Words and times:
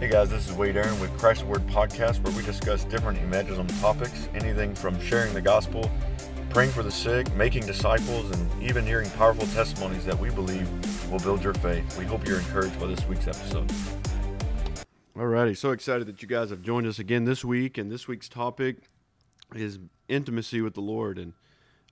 Hey 0.00 0.08
guys, 0.08 0.28
this 0.28 0.50
is 0.50 0.52
Wade 0.56 0.76
Aaron 0.76 0.98
with 0.98 1.16
Christ 1.16 1.42
Reward 1.42 1.64
Podcast, 1.68 2.20
where 2.24 2.36
we 2.36 2.42
discuss 2.42 2.82
different 2.84 3.16
evangelism 3.18 3.68
topics, 3.80 4.28
anything 4.34 4.74
from 4.74 5.00
sharing 5.00 5.32
the 5.32 5.40
gospel, 5.40 5.88
praying 6.50 6.72
for 6.72 6.82
the 6.82 6.90
sick, 6.90 7.32
making 7.36 7.64
disciples, 7.64 8.28
and 8.32 8.62
even 8.62 8.84
hearing 8.84 9.08
powerful 9.10 9.46
testimonies 9.46 10.04
that 10.04 10.18
we 10.18 10.30
believe 10.30 10.68
will 11.12 11.20
build 11.20 11.44
your 11.44 11.54
faith. 11.54 11.96
We 11.96 12.04
hope 12.04 12.26
you're 12.26 12.40
encouraged 12.40 12.78
by 12.80 12.88
this 12.88 13.06
week's 13.06 13.28
episode. 13.28 13.72
Alrighty, 15.16 15.56
so 15.56 15.70
excited 15.70 16.08
that 16.08 16.20
you 16.20 16.28
guys 16.28 16.50
have 16.50 16.60
joined 16.60 16.88
us 16.88 16.98
again 16.98 17.24
this 17.24 17.44
week, 17.44 17.78
and 17.78 17.90
this 17.90 18.08
week's 18.08 18.28
topic 18.28 18.78
is 19.54 19.78
intimacy 20.08 20.60
with 20.60 20.74
the 20.74 20.80
Lord, 20.80 21.18
and 21.18 21.34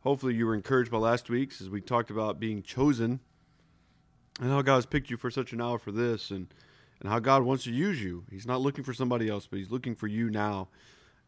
hopefully 0.01 0.35
you 0.35 0.45
were 0.45 0.57
encouraged 0.57 0.91
by 0.91 0.99
last 0.99 1.31
week's 1.31 1.61
as 1.61 1.71
we 1.71 1.81
talked 1.81 2.11
about 2.11 2.41
being 2.41 2.65
chosen, 2.65 3.21
and 4.41 4.51
how 4.51 4.61
God 4.61 4.75
has 4.75 4.87
picked 4.87 5.09
you 5.09 5.17
for 5.17 5.31
such 5.31 5.53
an 5.53 5.61
hour 5.61 5.79
for 5.79 5.93
this, 5.93 6.33
and 6.33 6.53
and 7.03 7.11
how 7.11 7.19
God 7.19 7.43
wants 7.43 7.65
to 7.65 7.73
use 7.73 8.03
you. 8.03 8.25
He's 8.31 8.47
not 8.47 8.61
looking 8.61 8.85
for 8.85 8.95
somebody 8.95 9.29
else, 9.29 9.47
but 9.47 9.59
He's 9.59 9.71
looking 9.71 9.95
for 9.95 10.07
you 10.07 10.31
now, 10.31 10.69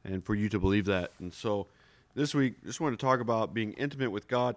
and 0.05 0.25
for 0.25 0.35
you 0.35 0.49
to 0.49 0.59
believe 0.59 0.85
that. 0.87 1.11
And 1.19 1.35
so, 1.35 1.67
this 2.15 2.35
week, 2.35 2.65
just 2.65 2.81
wanted 2.81 2.99
to 2.99 3.05
talk 3.05 3.21
about 3.21 3.53
being 3.53 3.73
intimate 3.73 4.13
with 4.13 4.29
God, 4.29 4.55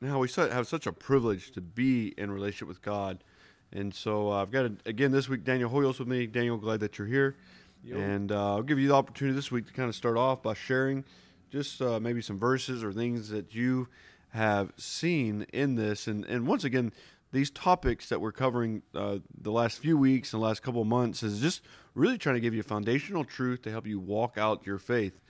and 0.00 0.10
how 0.10 0.18
we 0.18 0.28
have 0.28 0.68
such 0.68 0.86
a 0.86 0.92
privilege 0.92 1.50
to 1.52 1.60
be 1.60 2.14
in 2.18 2.30
relationship 2.30 2.68
with 2.68 2.82
God. 2.82 3.24
And 3.72 3.94
so 3.94 4.30
uh, 4.30 4.42
I've 4.42 4.50
got, 4.50 4.66
a, 4.66 4.72
again, 4.84 5.10
this 5.10 5.28
week, 5.28 5.42
Daniel 5.42 5.70
Hoyos 5.70 5.98
with 5.98 6.06
me. 6.06 6.26
Daniel, 6.26 6.56
glad 6.56 6.80
that 6.80 6.98
you're 6.98 7.06
here. 7.06 7.34
Yo. 7.82 7.96
And 7.96 8.30
uh, 8.30 8.54
I'll 8.54 8.62
give 8.62 8.78
you 8.78 8.88
the 8.88 8.94
opportunity 8.94 9.34
this 9.34 9.50
week 9.50 9.66
to 9.66 9.72
kind 9.72 9.88
of 9.88 9.94
start 9.94 10.16
off 10.16 10.42
by 10.42 10.54
sharing 10.54 11.04
just 11.50 11.80
uh, 11.80 11.98
maybe 11.98 12.20
some 12.20 12.38
verses 12.38 12.84
or 12.84 12.92
things 12.92 13.30
that 13.30 13.54
you 13.54 13.88
have 14.30 14.72
seen 14.76 15.46
in 15.52 15.76
this. 15.76 16.06
And, 16.06 16.24
and 16.26 16.46
once 16.46 16.64
again, 16.64 16.92
these 17.36 17.50
topics 17.50 18.08
that 18.08 18.20
we're 18.20 18.32
covering 18.32 18.82
uh, 18.94 19.18
the 19.40 19.52
last 19.52 19.78
few 19.78 19.98
weeks 19.98 20.32
and 20.32 20.42
the 20.42 20.46
last 20.46 20.62
couple 20.62 20.80
of 20.80 20.86
months 20.86 21.22
is 21.22 21.40
just 21.40 21.62
really 21.94 22.16
trying 22.16 22.34
to 22.34 22.40
give 22.40 22.54
you 22.54 22.62
foundational 22.62 23.24
truth 23.24 23.60
to 23.62 23.70
help 23.70 23.86
you 23.86 24.00
walk 24.00 24.38
out 24.38 24.66
your 24.66 24.78
faith. 24.78 25.20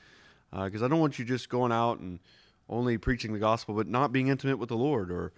Because 0.53 0.83
uh, 0.83 0.85
I 0.85 0.89
don't 0.89 1.01
want 1.01 1.19
you 1.19 1.25
just 1.25 1.49
going 1.49 1.73
out 1.73 1.99
and 1.99 2.21
only 2.69 2.97
preaching 2.97 3.33
the 3.33 3.41
gospel, 3.41 3.75
but 3.75 3.89
not 3.89 4.13
being 4.13 4.29
intimate 4.29 4.59
with 4.59 4.69
the 4.69 4.77
Lord, 4.77 5.11
or 5.11 5.33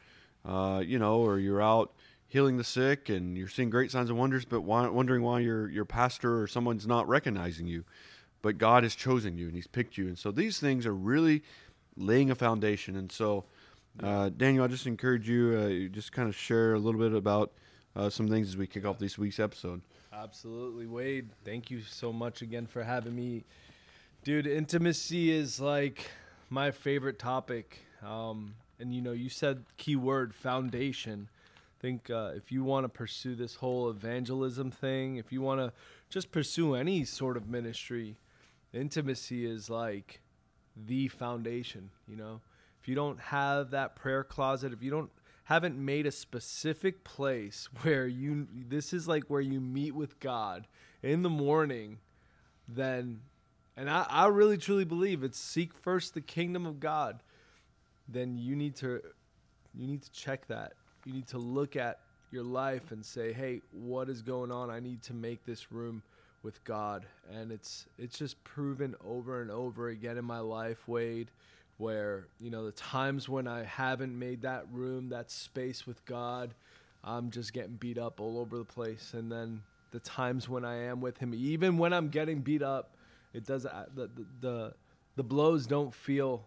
uh, 0.44 0.80
you 0.80 0.98
know, 0.98 1.20
or 1.20 1.38
you're 1.38 1.62
out 1.62 1.92
healing 2.26 2.58
the 2.58 2.64
sick 2.64 3.08
and 3.08 3.36
you're 3.36 3.48
seeing 3.48 3.70
great 3.70 3.90
signs 3.90 4.10
and 4.10 4.18
wonders, 4.18 4.44
but 4.44 4.60
why, 4.60 4.86
wondering 4.88 5.22
why 5.22 5.40
your 5.40 5.68
your 5.70 5.86
pastor 5.86 6.40
or 6.40 6.46
someone's 6.46 6.86
not 6.86 7.08
recognizing 7.08 7.66
you. 7.66 7.84
But 8.42 8.58
God 8.58 8.82
has 8.82 8.94
chosen 8.94 9.38
you 9.38 9.46
and 9.46 9.54
He's 9.54 9.66
picked 9.66 9.96
you, 9.96 10.06
and 10.06 10.18
so 10.18 10.30
these 10.30 10.60
things 10.60 10.86
are 10.86 10.94
really 10.94 11.42
laying 11.96 12.30
a 12.30 12.34
foundation. 12.34 12.94
And 12.94 13.10
so 13.10 13.44
uh, 14.02 14.30
Daniel, 14.30 14.64
I 14.64 14.68
just 14.68 14.86
encourage 14.86 15.28
you, 15.28 15.88
uh, 15.90 15.94
just 15.94 16.12
kind 16.12 16.28
of 16.28 16.36
share 16.36 16.74
a 16.74 16.78
little 16.78 17.00
bit 17.00 17.12
about 17.12 17.52
uh, 17.96 18.08
some 18.08 18.28
things 18.28 18.48
as 18.48 18.56
we 18.56 18.66
kick 18.66 18.84
off 18.84 18.98
this 18.98 19.18
week's 19.18 19.40
episode. 19.40 19.82
Absolutely, 20.12 20.86
Wade. 20.86 21.30
Thank 21.44 21.70
you 21.70 21.80
so 21.82 22.12
much 22.12 22.42
again 22.42 22.66
for 22.66 22.84
having 22.84 23.14
me, 23.14 23.44
dude. 24.22 24.46
Intimacy 24.46 25.32
is 25.32 25.60
like 25.60 26.10
my 26.48 26.70
favorite 26.70 27.18
topic, 27.18 27.80
um, 28.04 28.54
and 28.78 28.94
you 28.94 29.02
know, 29.02 29.12
you 29.12 29.28
said 29.28 29.64
keyword 29.76 30.34
foundation. 30.34 31.28
I 31.78 31.80
think 31.80 32.10
uh, 32.10 32.32
if 32.34 32.50
you 32.50 32.64
want 32.64 32.84
to 32.84 32.88
pursue 32.88 33.34
this 33.34 33.56
whole 33.56 33.90
evangelism 33.90 34.70
thing, 34.70 35.16
if 35.16 35.32
you 35.32 35.40
want 35.40 35.60
to 35.60 35.72
just 36.08 36.32
pursue 36.32 36.74
any 36.74 37.04
sort 37.04 37.36
of 37.36 37.48
ministry, 37.48 38.16
intimacy 38.72 39.44
is 39.44 39.68
like 39.68 40.20
the 40.76 41.08
foundation. 41.08 41.90
You 42.06 42.16
know 42.16 42.40
you 42.88 42.94
don't 42.94 43.20
have 43.20 43.70
that 43.70 43.96
prayer 43.96 44.24
closet, 44.24 44.72
if 44.72 44.82
you 44.82 44.90
don't 44.90 45.10
haven't 45.44 45.78
made 45.78 46.04
a 46.04 46.10
specific 46.10 47.04
place 47.04 47.68
where 47.82 48.06
you 48.06 48.46
this 48.52 48.92
is 48.92 49.08
like 49.08 49.24
where 49.24 49.40
you 49.40 49.60
meet 49.60 49.94
with 49.94 50.20
God 50.20 50.66
in 51.02 51.22
the 51.22 51.30
morning, 51.30 51.98
then 52.66 53.20
and 53.76 53.88
I, 53.88 54.06
I 54.08 54.26
really 54.26 54.58
truly 54.58 54.84
believe 54.84 55.22
it's 55.22 55.38
seek 55.38 55.72
first 55.72 56.14
the 56.14 56.20
kingdom 56.20 56.66
of 56.66 56.80
God, 56.80 57.22
then 58.08 58.36
you 58.36 58.56
need 58.56 58.76
to 58.76 59.00
you 59.74 59.86
need 59.86 60.02
to 60.02 60.10
check 60.12 60.46
that. 60.48 60.72
You 61.04 61.12
need 61.12 61.28
to 61.28 61.38
look 61.38 61.76
at 61.76 62.00
your 62.30 62.42
life 62.42 62.90
and 62.90 63.04
say, 63.04 63.32
"Hey, 63.32 63.62
what 63.70 64.08
is 64.08 64.22
going 64.22 64.50
on? 64.50 64.70
I 64.70 64.80
need 64.80 65.02
to 65.04 65.14
make 65.14 65.44
this 65.46 65.72
room 65.72 66.02
with 66.42 66.62
God." 66.64 67.06
And 67.32 67.52
it's 67.52 67.86
it's 67.98 68.18
just 68.18 68.42
proven 68.44 68.96
over 69.04 69.40
and 69.40 69.50
over 69.50 69.88
again 69.88 70.18
in 70.18 70.24
my 70.24 70.40
life, 70.40 70.86
Wade 70.86 71.30
where 71.78 72.26
you 72.38 72.50
know 72.50 72.66
the 72.66 72.72
times 72.72 73.28
when 73.28 73.46
I 73.46 73.64
haven't 73.64 74.16
made 74.16 74.42
that 74.42 74.66
room, 74.70 75.08
that 75.08 75.30
space 75.30 75.86
with 75.86 76.04
God, 76.04 76.54
I'm 77.02 77.30
just 77.30 77.52
getting 77.52 77.76
beat 77.76 77.98
up 77.98 78.20
all 78.20 78.38
over 78.38 78.58
the 78.58 78.64
place. 78.64 79.14
And 79.14 79.32
then 79.32 79.62
the 79.92 80.00
times 80.00 80.48
when 80.48 80.64
I 80.64 80.84
am 80.84 81.00
with 81.00 81.18
Him, 81.18 81.32
even 81.34 81.78
when 81.78 81.92
I'm 81.92 82.08
getting 82.08 82.40
beat 82.40 82.62
up, 82.62 82.96
it 83.32 83.46
does 83.46 83.64
uh, 83.64 83.86
the 83.94 84.08
the 84.08 84.26
the, 84.40 84.74
the 85.16 85.22
blows 85.22 85.66
don't 85.66 85.94
feel 85.94 86.44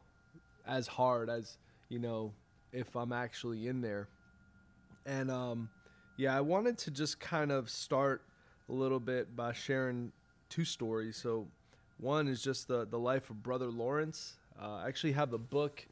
as 0.67 0.87
hard 0.87 1.29
as 1.29 1.57
you 1.89 1.99
know 1.99 2.33
if 2.71 2.95
I'm 2.95 3.13
actually 3.13 3.67
in 3.67 3.81
there. 3.81 4.07
And 5.05 5.31
um, 5.31 5.69
yeah, 6.17 6.37
I 6.37 6.41
wanted 6.41 6.77
to 6.79 6.91
just 6.91 7.19
kind 7.19 7.51
of 7.51 7.69
start 7.69 8.23
a 8.69 8.73
little 8.73 8.99
bit 8.99 9.35
by 9.35 9.53
sharing 9.53 10.11
two 10.49 10.65
stories. 10.65 11.17
So 11.17 11.47
one 11.99 12.27
is 12.27 12.43
just 12.43 12.67
the 12.67 12.85
the 12.85 12.99
life 12.99 13.29
of 13.29 13.41
Brother 13.41 13.71
Lawrence 13.71 14.35
uh, 14.59 14.77
I 14.77 14.87
actually 14.87 15.13
have 15.13 15.31
the 15.31 15.37
book. 15.37 15.85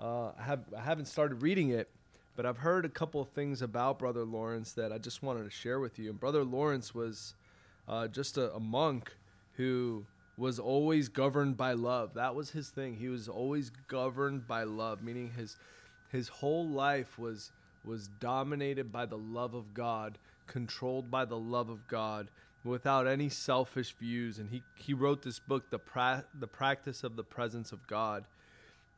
Uh, 0.00 0.32
I 0.38 0.42
have 0.42 0.64
I 0.76 0.80
haven't 0.80 1.06
started 1.06 1.42
reading 1.42 1.70
it, 1.70 1.88
but 2.36 2.46
I've 2.46 2.58
heard 2.58 2.84
a 2.84 2.88
couple 2.88 3.20
of 3.20 3.28
things 3.28 3.62
about 3.62 3.98
Brother 3.98 4.24
Lawrence 4.24 4.72
that 4.72 4.92
I 4.92 4.98
just 4.98 5.22
wanted 5.22 5.44
to 5.44 5.50
share 5.50 5.80
with 5.80 5.98
you. 5.98 6.10
And 6.10 6.18
Brother 6.18 6.44
Lawrence 6.44 6.94
was 6.94 7.34
uh, 7.86 8.08
just 8.08 8.38
a, 8.38 8.52
a 8.54 8.60
monk 8.60 9.14
who 9.54 10.04
was 10.36 10.58
always 10.58 11.08
governed 11.08 11.56
by 11.56 11.72
love. 11.72 12.14
That 12.14 12.34
was 12.34 12.50
his 12.50 12.70
thing. 12.70 12.96
He 12.96 13.08
was 13.08 13.28
always 13.28 13.70
governed 13.88 14.46
by 14.46 14.64
love, 14.64 15.02
meaning 15.02 15.30
his 15.36 15.56
his 16.10 16.28
whole 16.28 16.68
life 16.68 17.18
was 17.18 17.52
was 17.84 18.08
dominated 18.20 18.92
by 18.92 19.06
the 19.06 19.18
love 19.18 19.54
of 19.54 19.74
God, 19.74 20.18
controlled 20.46 21.10
by 21.10 21.24
the 21.24 21.38
love 21.38 21.68
of 21.68 21.86
God, 21.88 22.28
without 22.64 23.06
any 23.06 23.28
selfish 23.28 23.94
views. 23.98 24.38
And 24.38 24.50
he, 24.50 24.62
he 24.74 24.94
wrote 24.94 25.22
this 25.22 25.38
book, 25.38 25.70
the, 25.70 25.78
pra- 25.78 26.24
the 26.38 26.46
Practice 26.46 27.02
of 27.04 27.16
the 27.16 27.24
Presence 27.24 27.72
of 27.72 27.86
God. 27.86 28.24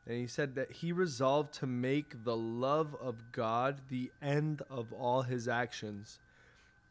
And 0.07 0.17
he 0.17 0.27
said 0.27 0.55
that 0.55 0.71
he 0.71 0.91
resolved 0.91 1.53
to 1.55 1.65
make 1.65 2.23
the 2.23 2.37
love 2.37 2.95
of 3.01 3.31
God 3.31 3.81
the 3.89 4.11
end 4.21 4.61
of 4.69 4.93
all 4.93 5.23
his 5.23 5.47
actions. 5.47 6.19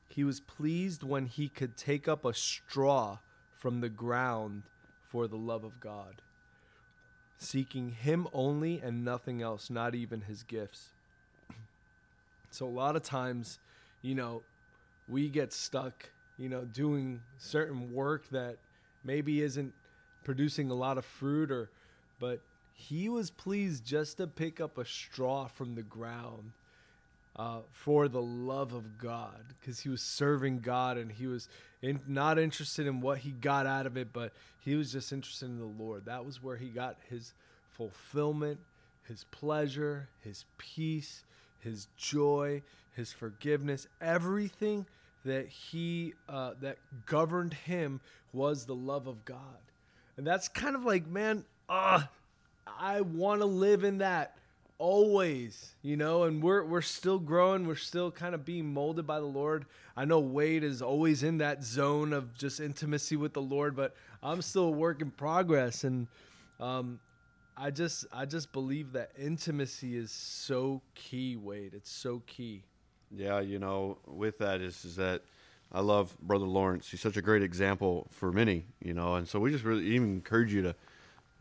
He 0.09 0.25
was 0.25 0.41
pleased 0.41 1.03
when 1.03 1.27
he 1.27 1.49
could 1.49 1.77
take 1.77 2.09
up 2.09 2.25
a 2.25 2.35
straw 2.35 3.19
from 3.57 3.81
the 3.81 3.89
ground 3.89 4.65
for 5.03 5.29
the 5.29 5.37
love 5.37 5.65
of 5.65 5.79
God, 5.81 6.23
seeking 7.39 7.93
him 7.93 8.27
only 8.33 8.81
and 8.81 9.05
nothing 9.05 9.43
else, 9.43 9.71
not 9.71 9.95
even 9.95 10.23
his 10.23 10.43
gifts. 10.43 10.89
So, 12.51 12.67
a 12.67 12.69
lot 12.69 12.95
of 12.97 13.03
times, 13.03 13.59
you 14.03 14.15
know, 14.15 14.43
we 15.09 15.29
get 15.29 15.53
stuck 15.53 16.11
you 16.39 16.49
know, 16.49 16.65
doing 16.65 17.21
certain 17.39 17.93
work 17.93 18.29
that 18.31 18.57
maybe 19.05 19.43
isn't 19.43 19.73
producing 20.25 20.71
a 20.71 20.75
lot 20.75 20.99
of 20.99 21.05
fruit 21.05 21.51
or 21.51 21.71
but 22.19 22.41
he 22.75 23.09
was 23.09 23.31
pleased 23.31 23.85
just 23.85 24.17
to 24.17 24.27
pick 24.27 24.61
up 24.61 24.79
a 24.79 24.85
straw 24.85 25.47
from 25.47 25.75
the 25.75 25.83
ground 25.83 26.53
uh, 27.37 27.61
for 27.73 28.09
the 28.09 28.23
love 28.23 28.73
of 28.73 28.99
God 28.99 29.55
because 29.61 29.81
he 29.81 29.89
was 29.89 30.01
serving 30.01 30.61
God 30.61 30.97
and 30.97 31.11
he 31.11 31.27
was 31.27 31.49
in, 31.83 32.01
not 32.07 32.39
interested 32.39 32.87
in 32.87 33.01
what 33.01 33.19
he 33.19 33.31
got 33.31 33.67
out 33.67 33.87
of 33.87 33.97
it, 33.97 34.13
but 34.13 34.33
he 34.61 34.75
was 34.75 34.93
just 34.93 35.13
interested 35.13 35.47
in 35.47 35.59
the 35.59 35.65
Lord. 35.65 36.07
That 36.07 36.25
was 36.25 36.43
where 36.43 36.57
he 36.57 36.69
got 36.69 36.97
his 37.09 37.33
fulfillment, 37.71 38.61
his 39.09 39.25
pleasure, 39.31 40.09
his 40.21 40.45
peace, 40.59 41.25
his 41.61 41.89
joy, 41.97 42.63
his 42.95 43.13
forgiveness, 43.13 43.89
everything 44.01 44.87
that 45.25 45.49
he 45.49 46.15
uh, 46.29 46.53
that 46.61 46.79
governed 47.07 47.55
him 47.55 48.01
was 48.33 48.67
the 48.67 48.75
love 48.75 49.07
of 49.07 49.25
God, 49.25 49.39
and 50.17 50.27
that's 50.27 50.49
kind 50.49 50.77
of 50.77 50.85
like, 50.85 51.07
man, 51.07 51.45
ah, 51.69 52.09
uh, 52.67 52.71
I 52.79 53.01
want 53.01 53.41
to 53.41 53.47
live 53.47 53.85
in 53.85 53.99
that 53.99 54.37
always, 54.79 55.75
you 55.83 55.97
know. 55.97 56.25
And 56.25 56.43
we're 56.43 56.65
we're 56.65 56.83
still 56.83 57.19
growing, 57.19 57.67
we're 57.67 57.75
still 57.77 58.11
kind 58.11 58.35
of 58.35 58.45
being 58.45 58.73
molded 58.73 59.07
by 59.07 59.21
the 59.21 59.27
Lord. 59.27 59.67
I 59.97 60.05
know 60.05 60.21
Wade 60.21 60.65
is 60.65 60.83
always 60.83 61.23
in 61.23 61.39
that 61.39 61.65
zone 61.65 62.13
of 62.13 62.37
just 62.37 62.61
intimacy 62.61 63.17
with 63.17 63.33
the 63.33 63.43
Lord, 63.43 63.77
but 63.77 63.95
I'm 64.23 64.43
still 64.43 64.65
a 64.65 64.71
work 64.71 65.01
in 65.01 65.11
progress, 65.11 65.85
and 65.85 66.09
um, 66.61 66.99
I 67.57 67.71
just 67.71 68.07
I 68.13 68.27
just 68.27 68.53
believe 68.53 68.93
that 68.93 69.13
intimacy 69.19 69.97
is 69.97 70.11
so 70.11 70.83
key, 70.95 71.37
Wade. 71.37 71.73
It's 71.75 71.91
so 71.91 72.23
key. 72.27 72.65
Yeah, 73.17 73.41
you 73.41 73.59
know, 73.59 73.99
with 74.07 74.39
that 74.39 74.61
is 74.61 74.85
is 74.85 74.97
that 74.97 75.23
I 75.73 75.81
love 75.81 76.17
Brother 76.21 76.47
Lawrence. 76.47 76.91
He's 76.91 77.01
such 77.01 77.17
a 77.17 77.23
great 77.23 77.43
example 77.43 78.07
for 78.11 78.33
many, 78.33 78.65
you 78.83 78.95
know, 78.95 79.15
and 79.15 79.29
so 79.29 79.39
we 79.41 79.51
just 79.51 79.65
really 79.65 79.87
even 79.87 80.15
encourage 80.15 80.53
you 80.53 80.63
to 80.63 80.75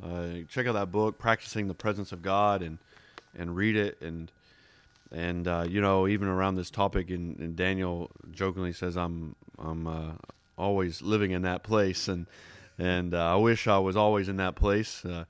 uh, 0.04 0.28
check 0.50 0.68
out 0.68 0.74
that 0.74 0.92
book, 0.92 1.18
practicing 1.18 1.68
the 1.68 1.74
presence 1.74 2.12
of 2.12 2.22
God, 2.22 2.62
and 2.62 2.78
and 3.38 3.56
read 3.56 3.76
it, 3.76 4.02
and 4.02 4.32
and 5.12 5.48
uh, 5.48 5.66
you 5.68 5.82
know, 5.82 6.08
even 6.08 6.28
around 6.28 6.56
this 6.56 6.70
topic, 6.70 7.10
and, 7.10 7.40
and, 7.40 7.56
Daniel 7.56 8.10
jokingly 8.32 8.74
says, 8.74 8.98
"I'm 8.98 9.36
I'm 9.58 9.88
uh, 9.88 10.12
always 10.58 11.02
living 11.02 11.32
in 11.32 11.44
that 11.44 11.64
place, 11.64 12.08
and 12.08 12.28
and 12.78 13.14
uh, 13.14 13.34
I 13.34 13.36
wish 13.36 13.68
I 13.68 13.78
was 13.80 13.96
always 13.96 14.30
in 14.30 14.38
that 14.38 14.56
place. 14.56 15.06
Uh, 15.06 15.26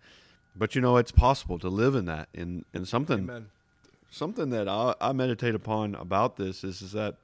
but 0.56 0.76
you 0.76 0.82
know, 0.82 0.98
it's 0.98 1.12
possible 1.12 1.60
to 1.60 1.70
live 1.70 1.96
in 1.96 2.06
that. 2.06 2.30
in 2.34 2.64
and 2.74 2.88
something 2.88 3.20
Amen. 3.20 3.48
Something 4.14 4.52
that 4.52 4.68
I, 4.68 4.94
I 5.02 5.12
meditate 5.12 5.56
upon 5.56 5.96
about 5.96 6.38
this 6.38 6.64
is 6.64 6.82
is 6.82 6.92
that 6.92 7.16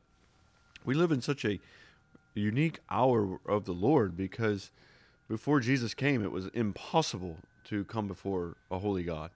we 0.84 0.96
live 0.96 1.12
in 1.12 1.22
such 1.22 1.46
a 1.46 1.60
unique 2.34 2.80
hour 2.90 3.40
of 3.46 3.66
the 3.66 3.74
Lord 3.74 4.18
because 4.18 4.72
before 5.30 5.60
Jesus 5.60 5.94
came, 5.94 6.24
it 6.24 6.32
was 6.32 6.48
impossible 6.48 7.38
to 7.66 7.84
come 7.86 8.08
before 8.08 8.56
a 8.72 8.80
holy 8.80 9.04
God 9.04 9.30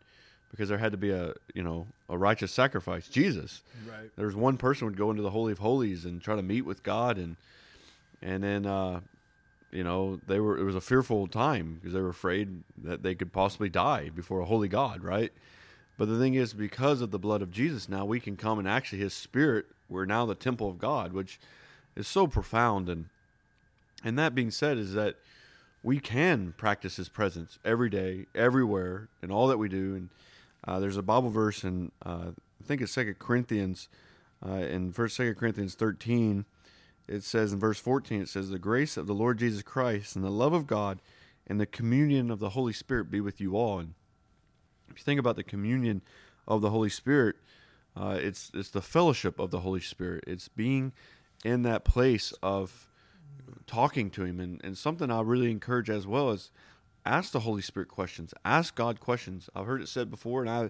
because 0.50 0.70
there 0.70 0.80
had 0.80 0.92
to 0.92 0.98
be 0.98 1.12
a 1.12 1.34
you 1.54 1.62
know 1.62 1.88
a 2.10 2.18
righteous 2.18 2.52
sacrifice, 2.52 3.08
Jesus. 3.08 3.62
Right. 3.88 4.10
There 4.16 4.26
was 4.26 4.36
one 4.36 4.58
person 4.58 4.88
would 4.88 4.98
go 4.98 5.12
into 5.12 5.22
the 5.22 5.32
holy 5.32 5.52
of 5.52 5.60
holies 5.60 6.06
and 6.06 6.22
try 6.22 6.36
to 6.36 6.42
meet 6.42 6.66
with 6.66 6.82
God, 6.82 7.18
and 7.18 7.36
and 8.22 8.44
then 8.44 8.66
uh, 8.66 9.02
you 9.72 9.84
know 9.84 10.20
they 10.28 10.40
were 10.40 10.58
it 10.58 10.64
was 10.64 10.76
a 10.76 10.82
fearful 10.82 11.28
time 11.28 11.76
because 11.76 11.94
they 11.94 12.02
were 12.02 12.10
afraid 12.10 12.64
that 12.84 13.04
they 13.04 13.14
could 13.14 13.32
possibly 13.32 13.70
die 13.70 14.10
before 14.10 14.40
a 14.40 14.46
holy 14.46 14.68
God, 14.68 15.04
right? 15.04 15.32
But 15.98 16.08
the 16.08 16.18
thing 16.18 16.34
is, 16.34 16.54
because 16.54 17.02
of 17.02 17.12
the 17.12 17.20
blood 17.20 17.42
of 17.42 17.52
Jesus, 17.52 17.88
now 17.88 18.06
we 18.06 18.20
can 18.20 18.36
come 18.36 18.60
and 18.60 18.68
actually 18.68 19.00
His 19.00 19.14
Spirit. 19.14 19.66
We're 19.90 20.06
now 20.06 20.26
the 20.26 20.36
temple 20.36 20.70
of 20.70 20.80
God, 20.80 21.14
which 21.14 21.40
is 21.96 22.08
so 22.08 22.28
profound. 22.28 22.90
And 22.90 23.06
and 24.04 24.18
that 24.20 24.36
being 24.36 24.52
said, 24.52 24.78
is 24.78 24.94
that 24.94 25.16
we 25.84 26.00
can 26.00 26.54
practice 26.58 26.96
His 26.96 27.10
presence 27.10 27.60
every 27.64 27.90
day, 27.90 28.26
everywhere, 28.34 29.10
in 29.22 29.32
all 29.32 29.48
that 29.48 29.58
we 29.58 29.70
do. 29.70 29.96
And 29.96 30.10
uh, 30.68 30.80
there's 30.80 30.98
a 30.98 31.04
Bible 31.04 31.30
verse 31.30 31.64
in 31.64 31.92
uh, 32.06 32.32
I 32.64 32.66
think 32.66 32.82
it's 32.82 32.94
Second 32.94 33.20
Corinthians, 33.20 33.90
uh, 34.46 34.54
in 34.54 34.94
First 34.94 35.18
Second 35.18 35.36
Corinthians 35.36 35.76
13. 35.76 36.46
It 37.08 37.24
says 37.24 37.52
in 37.52 37.60
verse 37.60 37.80
14, 37.80 38.22
it 38.22 38.30
says, 38.30 38.50
"The 38.50 38.58
grace 38.58 38.98
of 38.98 39.08
the 39.08 39.14
Lord 39.14 39.38
Jesus 39.38 39.62
Christ 39.62 40.16
and 40.16 40.24
the 40.24 40.32
love 40.32 40.54
of 40.54 40.66
God 40.66 41.00
and 41.46 41.60
the 41.60 41.66
communion 41.66 42.32
of 42.32 42.40
the 42.40 42.52
Holy 42.52 42.74
Spirit 42.74 43.12
be 43.12 43.20
with 43.22 43.42
you 43.42 43.56
all." 43.56 43.80
And 43.80 43.94
if 44.94 45.00
you 45.00 45.04
think 45.04 45.20
about 45.20 45.36
the 45.36 45.44
communion 45.44 46.02
of 46.48 46.62
the 46.62 46.70
Holy 46.70 46.90
Spirit, 46.90 47.36
uh, 47.96 48.18
it's 48.20 48.52
it's 48.54 48.70
the 48.70 48.82
fellowship 48.82 49.40
of 49.40 49.52
the 49.52 49.62
Holy 49.62 49.82
Spirit. 49.82 50.24
It's 50.28 50.48
being 50.48 50.94
in 51.44 51.64
that 51.64 51.84
place 51.84 52.34
of 52.44 52.90
talking 53.68 54.10
to 54.12 54.24
Him, 54.24 54.40
and, 54.40 54.62
and 54.64 54.78
something 54.78 55.12
I 55.12 55.22
really 55.22 55.52
encourage 55.52 55.90
as 55.90 56.06
well 56.08 56.32
is 56.32 56.52
ask 57.06 57.32
the 57.32 57.42
Holy 57.42 57.62
Spirit 57.62 57.90
questions, 57.90 58.34
ask 58.46 58.76
God 58.76 59.00
questions. 59.00 59.50
I've 59.56 59.66
heard 59.66 59.82
it 59.82 59.88
said 59.88 60.10
before, 60.10 60.42
and 60.42 60.50
I 60.50 60.70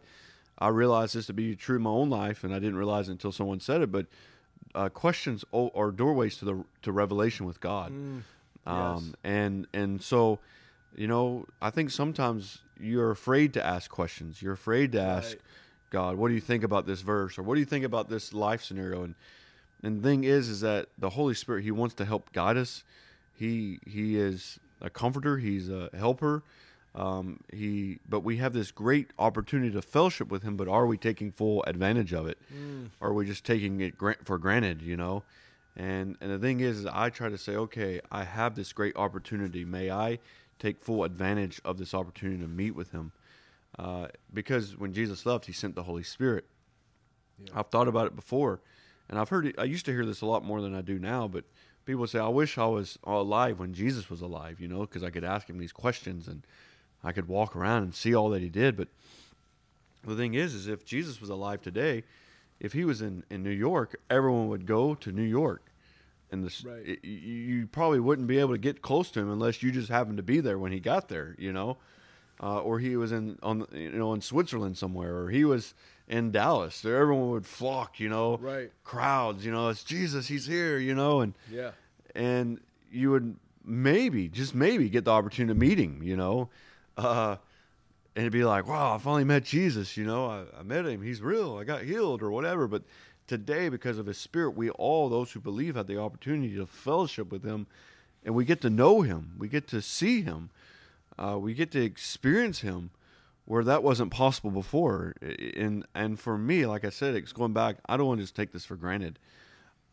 I 0.57 0.69
realized 0.69 1.15
this 1.15 1.25
to 1.27 1.33
be 1.33 1.55
true 1.55 1.77
in 1.77 1.81
my 1.83 1.89
own 1.89 2.09
life, 2.09 2.43
and 2.43 2.53
I 2.53 2.59
didn't 2.59 2.77
realize 2.77 3.09
it 3.09 3.13
until 3.13 3.31
someone 3.31 3.59
said 3.59 3.81
it. 3.81 3.91
But 3.91 4.07
uh, 4.75 4.89
questions 4.89 5.43
are 5.53 5.91
doorways 5.91 6.37
to 6.37 6.45
the 6.45 6.63
to 6.83 6.91
revelation 6.91 7.45
with 7.45 7.59
God, 7.59 7.91
Mm, 7.91 8.21
um, 8.65 9.15
and 9.23 9.67
and 9.73 10.01
so 10.01 10.39
you 10.95 11.07
know 11.07 11.45
I 11.61 11.69
think 11.69 11.91
sometimes 11.91 12.59
you're 12.79 13.11
afraid 13.11 13.53
to 13.53 13.65
ask 13.65 13.89
questions. 13.89 14.41
You're 14.41 14.53
afraid 14.53 14.91
to 14.93 15.01
ask 15.01 15.29
Right. 15.29 15.41
God, 15.89 16.15
what 16.17 16.29
do 16.29 16.33
you 16.33 16.41
think 16.41 16.63
about 16.63 16.87
this 16.87 17.01
verse, 17.01 17.37
or 17.37 17.43
what 17.43 17.53
do 17.53 17.59
you 17.59 17.67
think 17.67 17.85
about 17.85 18.09
this 18.09 18.33
life 18.33 18.63
scenario? 18.63 19.03
And 19.03 19.15
and 19.83 19.99
the 19.99 20.01
thing 20.07 20.23
is, 20.23 20.49
is 20.49 20.61
that 20.61 20.87
the 20.97 21.11
Holy 21.11 21.33
Spirit 21.35 21.63
He 21.63 21.71
wants 21.71 21.93
to 21.95 22.05
help 22.05 22.31
guide 22.33 22.57
us. 22.57 22.83
He 23.33 23.79
He 23.85 24.17
is 24.17 24.59
a 24.81 24.89
comforter. 24.89 25.37
He's 25.37 25.69
a 25.69 25.89
helper. 25.97 26.41
Um, 26.95 27.39
he, 27.51 27.97
but 28.07 28.19
we 28.19 28.37
have 28.37 28.53
this 28.53 28.69
great 28.69 29.09
opportunity 29.17 29.71
to 29.71 29.81
fellowship 29.81 30.29
with 30.29 30.43
Him. 30.43 30.57
But 30.57 30.67
are 30.67 30.85
we 30.85 30.97
taking 30.97 31.31
full 31.31 31.63
advantage 31.65 32.13
of 32.13 32.27
it? 32.27 32.37
mm, 32.53 32.89
Or 32.99 33.09
are 33.09 33.13
we 33.13 33.25
just 33.25 33.43
taking 33.45 33.81
it 33.81 33.95
for 34.23 34.37
granted? 34.37 34.81
You 34.81 34.97
know. 34.97 35.23
And 35.75 36.17
and 36.21 36.31
the 36.31 36.37
thing 36.39 36.59
is, 36.59 36.79
is 36.79 36.85
I 36.85 37.09
try 37.09 37.29
to 37.29 37.37
say, 37.37 37.55
okay, 37.55 37.99
I 38.11 38.23
have 38.25 38.55
this 38.55 38.73
great 38.73 38.95
opportunity. 38.95 39.65
May 39.65 39.89
I 39.89 40.19
take 40.63 40.81
full 40.81 41.03
advantage 41.03 41.61
of 41.65 41.77
this 41.77 41.93
opportunity 41.93 42.41
to 42.41 42.47
meet 42.47 42.71
with 42.71 42.91
Him? 42.91 43.11
Uh, 43.77 44.07
because 44.33 44.77
when 44.77 44.93
Jesus 44.93 45.25
left, 45.25 45.45
He 45.45 45.53
sent 45.53 45.75
the 45.75 45.83
Holy 45.83 46.03
Spirit. 46.03 46.45
Yeah. 47.43 47.59
I've 47.59 47.67
thought 47.67 47.87
about 47.87 48.07
it 48.07 48.15
before, 48.15 48.61
and 49.09 49.19
I've 49.19 49.29
heard. 49.29 49.47
It, 49.47 49.55
I 49.57 49.63
used 49.65 49.85
to 49.85 49.91
hear 49.91 50.05
this 50.05 50.21
a 50.21 50.25
lot 50.25 50.43
more 50.43 50.61
than 50.61 50.73
I 50.75 50.81
do 50.81 50.99
now. 50.99 51.27
But 51.27 51.45
people 51.85 52.07
say, 52.07 52.19
"I 52.19 52.27
wish 52.27 52.57
I 52.57 52.65
was 52.65 52.97
alive 53.03 53.59
when 53.59 53.73
Jesus 53.73 54.09
was 54.09 54.21
alive," 54.21 54.59
you 54.59 54.67
know, 54.67 54.81
because 54.81 55.03
I 55.03 55.09
could 55.09 55.23
ask 55.23 55.49
him 55.49 55.57
these 55.57 55.73
questions 55.73 56.27
and 56.27 56.45
I 57.03 57.11
could 57.11 57.27
walk 57.27 57.55
around 57.55 57.83
and 57.83 57.95
see 57.95 58.15
all 58.15 58.29
that 58.29 58.41
he 58.41 58.49
did. 58.49 58.77
But 58.77 58.87
the 60.05 60.15
thing 60.15 60.35
is, 60.35 60.53
is 60.53 60.67
if 60.67 60.85
Jesus 60.85 61.19
was 61.19 61.29
alive 61.29 61.61
today, 61.61 62.03
if 62.59 62.73
he 62.73 62.85
was 62.85 63.01
in 63.01 63.23
in 63.29 63.43
New 63.43 63.49
York, 63.49 63.99
everyone 64.09 64.47
would 64.49 64.65
go 64.65 64.95
to 64.95 65.11
New 65.11 65.23
York. 65.23 65.72
And 66.33 66.43
this, 66.43 66.65
Right. 66.65 66.81
it- 66.83 67.05
you 67.05 67.67
probably 67.67 67.99
wouldn't 67.99 68.27
be 68.27 68.39
able 68.39 68.53
to 68.53 68.57
get 68.57 68.81
close 68.81 69.11
to 69.11 69.19
him 69.19 69.29
unless 69.29 69.61
you 69.61 69.71
just 69.71 69.89
happened 69.89 70.17
to 70.17 70.23
be 70.23 70.39
there 70.39 70.57
when 70.57 70.71
he 70.71 70.79
got 70.79 71.07
there, 71.07 71.35
you 71.37 71.53
know, 71.53 71.77
uh, 72.41 72.59
or 72.59 72.79
he 72.79 72.95
was 72.95 73.11
in 73.11 73.37
on 73.43 73.67
you 73.71 73.91
know 73.91 74.13
in 74.15 74.21
Switzerland 74.21 74.75
somewhere, 74.75 75.15
or 75.15 75.29
he 75.29 75.45
was 75.45 75.75
in 76.07 76.31
Dallas. 76.31 76.81
There, 76.81 76.97
everyone 76.97 77.29
would 77.29 77.45
flock, 77.45 77.99
you 77.99 78.09
know, 78.09 78.37
Right. 78.37 78.71
crowds, 78.83 79.45
you 79.45 79.51
know, 79.51 79.69
it's 79.69 79.83
Jesus, 79.83 80.27
he's 80.27 80.47
here, 80.47 80.79
you 80.79 80.95
know, 80.95 81.21
and 81.21 81.35
Yeah. 81.51 81.71
and 82.15 82.59
you 82.91 83.11
would 83.11 83.35
maybe, 83.63 84.27
just 84.27 84.55
maybe, 84.55 84.89
get 84.89 85.05
the 85.05 85.11
opportunity 85.11 85.53
to 85.53 85.59
meet 85.59 85.77
him, 85.79 86.01
you 86.01 86.17
know, 86.17 86.49
uh, 86.97 87.37
and 88.15 88.23
it'd 88.23 88.33
be 88.33 88.43
like, 88.43 88.67
wow, 88.67 88.95
I 88.95 88.97
finally 88.97 89.23
met 89.23 89.43
Jesus, 89.45 89.95
you 89.97 90.03
know, 90.03 90.25
I, 90.25 90.45
I 90.59 90.63
met 90.63 90.85
him, 90.87 91.01
he's 91.03 91.21
real, 91.21 91.57
I 91.57 91.63
got 91.63 91.83
healed 91.83 92.21
or 92.23 92.29
whatever. 92.31 92.67
But 92.67 92.83
today, 93.27 93.69
because 93.69 93.97
of 93.97 94.05
his 94.05 94.17
spirit, 94.17 94.51
we 94.51 94.69
all, 94.71 95.09
those 95.09 95.31
who 95.31 95.39
believe, 95.39 95.75
have 95.75 95.87
the 95.87 95.99
opportunity 95.99 96.55
to 96.55 96.65
fellowship 96.65 97.31
with 97.31 97.43
him, 97.43 97.67
and 98.23 98.35
we 98.35 98.45
get 98.45 98.61
to 98.61 98.69
know 98.69 99.01
him, 99.01 99.33
we 99.37 99.47
get 99.47 99.67
to 99.69 99.81
see 99.81 100.21
him, 100.21 100.49
uh, 101.17 101.37
we 101.39 101.53
get 101.53 101.71
to 101.71 101.83
experience 101.83 102.61
him 102.61 102.91
where 103.45 103.63
that 103.63 103.83
wasn't 103.83 104.11
possible 104.11 104.51
before. 104.51 105.15
And 105.55 105.85
and 105.93 106.19
for 106.19 106.37
me, 106.37 106.65
like 106.65 106.85
I 106.85 106.89
said, 106.89 107.15
it's 107.15 107.33
going 107.33 107.53
back. 107.53 107.77
I 107.87 107.97
don't 107.97 108.07
want 108.07 108.19
to 108.19 108.23
just 108.23 108.35
take 108.35 108.51
this 108.51 108.65
for 108.65 108.75
granted. 108.75 109.19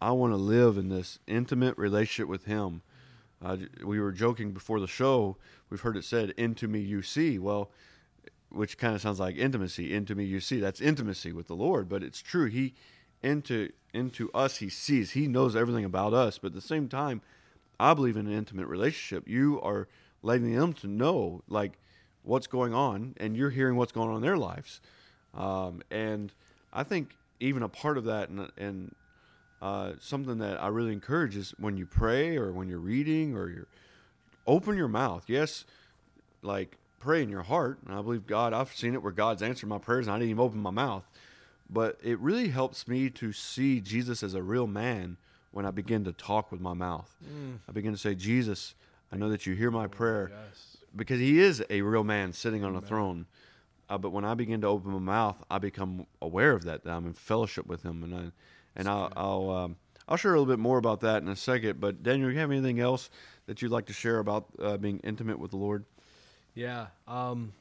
I 0.01 0.13
want 0.13 0.33
to 0.33 0.39
live 0.39 0.79
in 0.79 0.89
this 0.89 1.19
intimate 1.27 1.77
relationship 1.77 2.29
with 2.29 2.45
Him. 2.45 2.83
Uh, 3.43 3.57
we 3.85 4.01
were 4.01 4.13
joking 4.13 4.53
before 4.53 4.81
the 4.81 4.87
show. 4.87 5.37
We've 5.69 5.81
heard 5.81 5.97
it 5.97 6.05
said, 6.05 6.31
"Into 6.37 6.69
me 6.69 6.81
you 6.81 7.03
see." 7.03 7.39
Well, 7.39 7.71
which 8.51 8.79
kind 8.79 8.95
of 8.95 9.01
sounds 9.01 9.21
like 9.21 9.37
intimacy. 9.37 9.95
Into 9.95 10.15
me 10.15 10.25
you 10.25 10.41
see. 10.41 10.61
That's 10.61 10.81
intimacy 10.81 11.33
with 11.33 11.47
the 11.47 11.57
Lord, 11.57 11.89
but 11.89 12.03
it's 12.03 12.23
true. 12.23 12.47
He 12.47 12.75
into 13.23 13.71
into 13.93 14.31
us 14.33 14.59
He 14.59 14.69
sees. 14.69 15.13
He 15.13 15.27
knows 15.27 15.57
everything 15.57 15.85
about 15.85 16.15
us. 16.15 16.39
But 16.39 16.49
at 16.49 16.55
the 16.55 16.61
same 16.61 16.89
time, 16.89 17.23
I 17.79 17.95
believe 17.95 18.17
in 18.17 18.27
an 18.27 18.33
intimate 18.33 18.67
relationship. 18.67 19.29
You 19.29 19.61
are 19.63 19.89
letting 20.23 20.55
them 20.55 20.73
to 20.75 20.87
know, 20.87 21.43
like 21.49 21.73
what's 22.23 22.47
going 22.47 22.75
on, 22.75 23.15
and 23.19 23.37
you're 23.37 23.51
hearing 23.51 23.77
what's 23.77 23.93
going 23.93 24.11
on 24.11 24.17
in 24.17 24.23
their 24.23 24.37
lives. 24.37 24.81
Um, 25.35 25.83
and 25.91 26.33
I 26.73 26.83
think 26.83 27.17
even 27.41 27.63
a 27.63 27.69
part 27.69 27.97
of 27.97 28.05
that, 28.05 28.29
and, 28.29 28.51
and 28.57 28.95
uh, 29.63 29.93
something 29.99 30.39
that 30.39 30.63
I 30.63 30.69
really 30.69 30.93
encourage 30.93 31.37
is 31.37 31.55
when 31.59 31.77
you 31.77 31.87
pray 31.87 32.37
or 32.37 32.53
when 32.53 32.69
you're 32.69 32.79
reading 32.79 33.35
or 33.35 33.49
you're 33.49 33.69
open 34.47 34.77
your 34.77 34.89
mouth. 34.89 35.25
Yes, 35.27 35.65
like 36.43 36.77
pray 36.99 37.23
in 37.23 37.29
your 37.29 37.43
heart. 37.43 37.79
And 37.87 37.97
I 37.97 38.03
believe 38.03 38.27
God. 38.27 38.53
I've 38.53 38.75
seen 38.75 38.95
it 38.95 39.03
where 39.03 39.13
God's 39.13 39.43
answered 39.43 39.69
my 39.69 39.79
prayers, 39.79 40.07
and 40.07 40.15
I 40.15 40.19
didn't 40.19 40.31
even 40.31 40.45
open 40.45 40.61
my 40.61 40.71
mouth. 40.71 41.05
But 41.73 41.99
it 42.03 42.19
really 42.19 42.49
helps 42.49 42.89
me 42.89 43.11
to 43.11 43.33
see 43.33 43.81
Jesus 43.81 44.23
as 44.23 44.35
a 44.35 44.43
real 44.43 44.67
man 44.67 45.17
when 45.53 45.65
I 45.65 45.71
begin 45.71 46.05
to 46.05 46.13
talk 46.13 46.51
with 46.51 46.61
my 46.61 46.75
mouth. 46.75 47.15
I 47.69 47.73
begin 47.73 47.93
to 47.93 47.99
say, 47.99 48.15
Jesus, 48.15 48.75
I 49.13 49.17
know 49.17 49.29
that 49.31 49.47
you 49.47 49.55
hear 49.55 49.71
my 49.71 49.87
prayer 49.87 50.31
Yes. 50.33 50.77
because 50.97 51.21
he 51.21 51.39
is 51.39 51.63
a 51.71 51.83
real 51.83 52.05
man 52.05 52.33
sitting 52.33 52.65
on 52.65 52.75
a 52.77 52.81
throne. 52.81 53.27
Uh, 53.89 53.99
but 53.99 54.11
when 54.11 54.25
I 54.25 54.35
begin 54.35 54.61
to 54.61 54.69
open 54.69 54.93
my 54.93 54.99
mouth, 54.99 55.43
I 55.51 55.59
become 55.59 56.07
aware 56.23 56.53
of 56.53 56.65
that. 56.65 56.85
That 56.85 56.93
I'm 56.93 57.07
in 57.07 57.13
fellowship 57.13 57.67
with 57.67 57.83
him, 57.83 58.03
and 58.05 58.15
I, 58.15 58.23
and 58.77 58.89
I'll 58.89 59.13
I'll, 59.17 59.51
um, 59.51 59.77
I'll 60.09 60.17
share 60.17 60.33
a 60.35 60.39
little 60.41 60.53
bit 60.53 60.61
more 60.61 60.79
about 60.79 61.01
that 61.01 61.23
in 61.23 61.29
a 61.29 61.35
second. 61.35 61.81
But 61.81 62.03
Daniel, 62.05 62.31
you 62.31 62.39
have 62.39 62.53
anything 62.53 62.79
else 62.79 63.11
that 63.47 63.63
you'd 63.63 63.73
like 63.73 63.87
to 63.87 63.93
share 63.93 64.19
about 64.21 64.47
uh, 64.61 64.77
being 64.77 65.01
intimate 65.03 65.41
with 65.41 65.51
the 65.51 65.57
Lord? 65.57 65.85
Yeah. 66.55 66.87
Um, 67.09 67.53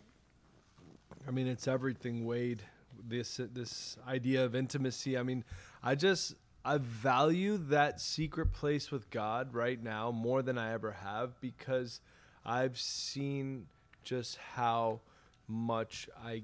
I 1.28 1.32
mean, 1.32 1.48
it's 1.48 1.68
everything, 1.68 2.26
Wade. 2.26 2.62
This 3.08 3.40
this 3.54 3.98
idea 4.08 4.46
of 4.46 4.56
intimacy. 4.56 5.18
I 5.18 5.24
mean, 5.24 5.44
I 5.84 5.96
just 5.96 6.36
I 6.64 6.78
value 6.78 7.58
that 7.70 8.02
secret 8.02 8.54
place 8.54 8.92
with 8.92 9.10
God 9.10 9.54
right 9.54 9.82
now 9.82 10.12
more 10.12 10.42
than 10.42 10.58
I 10.58 10.74
ever 10.74 10.92
have 10.92 11.40
because 11.42 12.02
I've 12.46 12.78
seen 12.78 13.68
just 14.04 14.38
how 14.54 15.00
much 15.48 16.10
I 16.24 16.44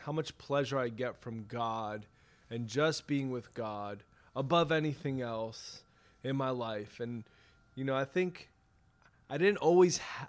how 0.00 0.12
much 0.12 0.36
pleasure 0.38 0.78
I 0.78 0.88
get 0.88 1.20
from 1.20 1.46
God 1.48 2.06
and 2.50 2.66
just 2.66 3.06
being 3.06 3.30
with 3.30 3.52
God 3.54 4.02
above 4.34 4.70
anything 4.70 5.20
else 5.20 5.82
in 6.22 6.36
my 6.36 6.50
life. 6.50 7.00
And 7.00 7.24
you 7.74 7.84
know, 7.84 7.96
I 7.96 8.04
think 8.04 8.50
I 9.28 9.38
didn't 9.38 9.58
always 9.58 9.98
ha- 9.98 10.28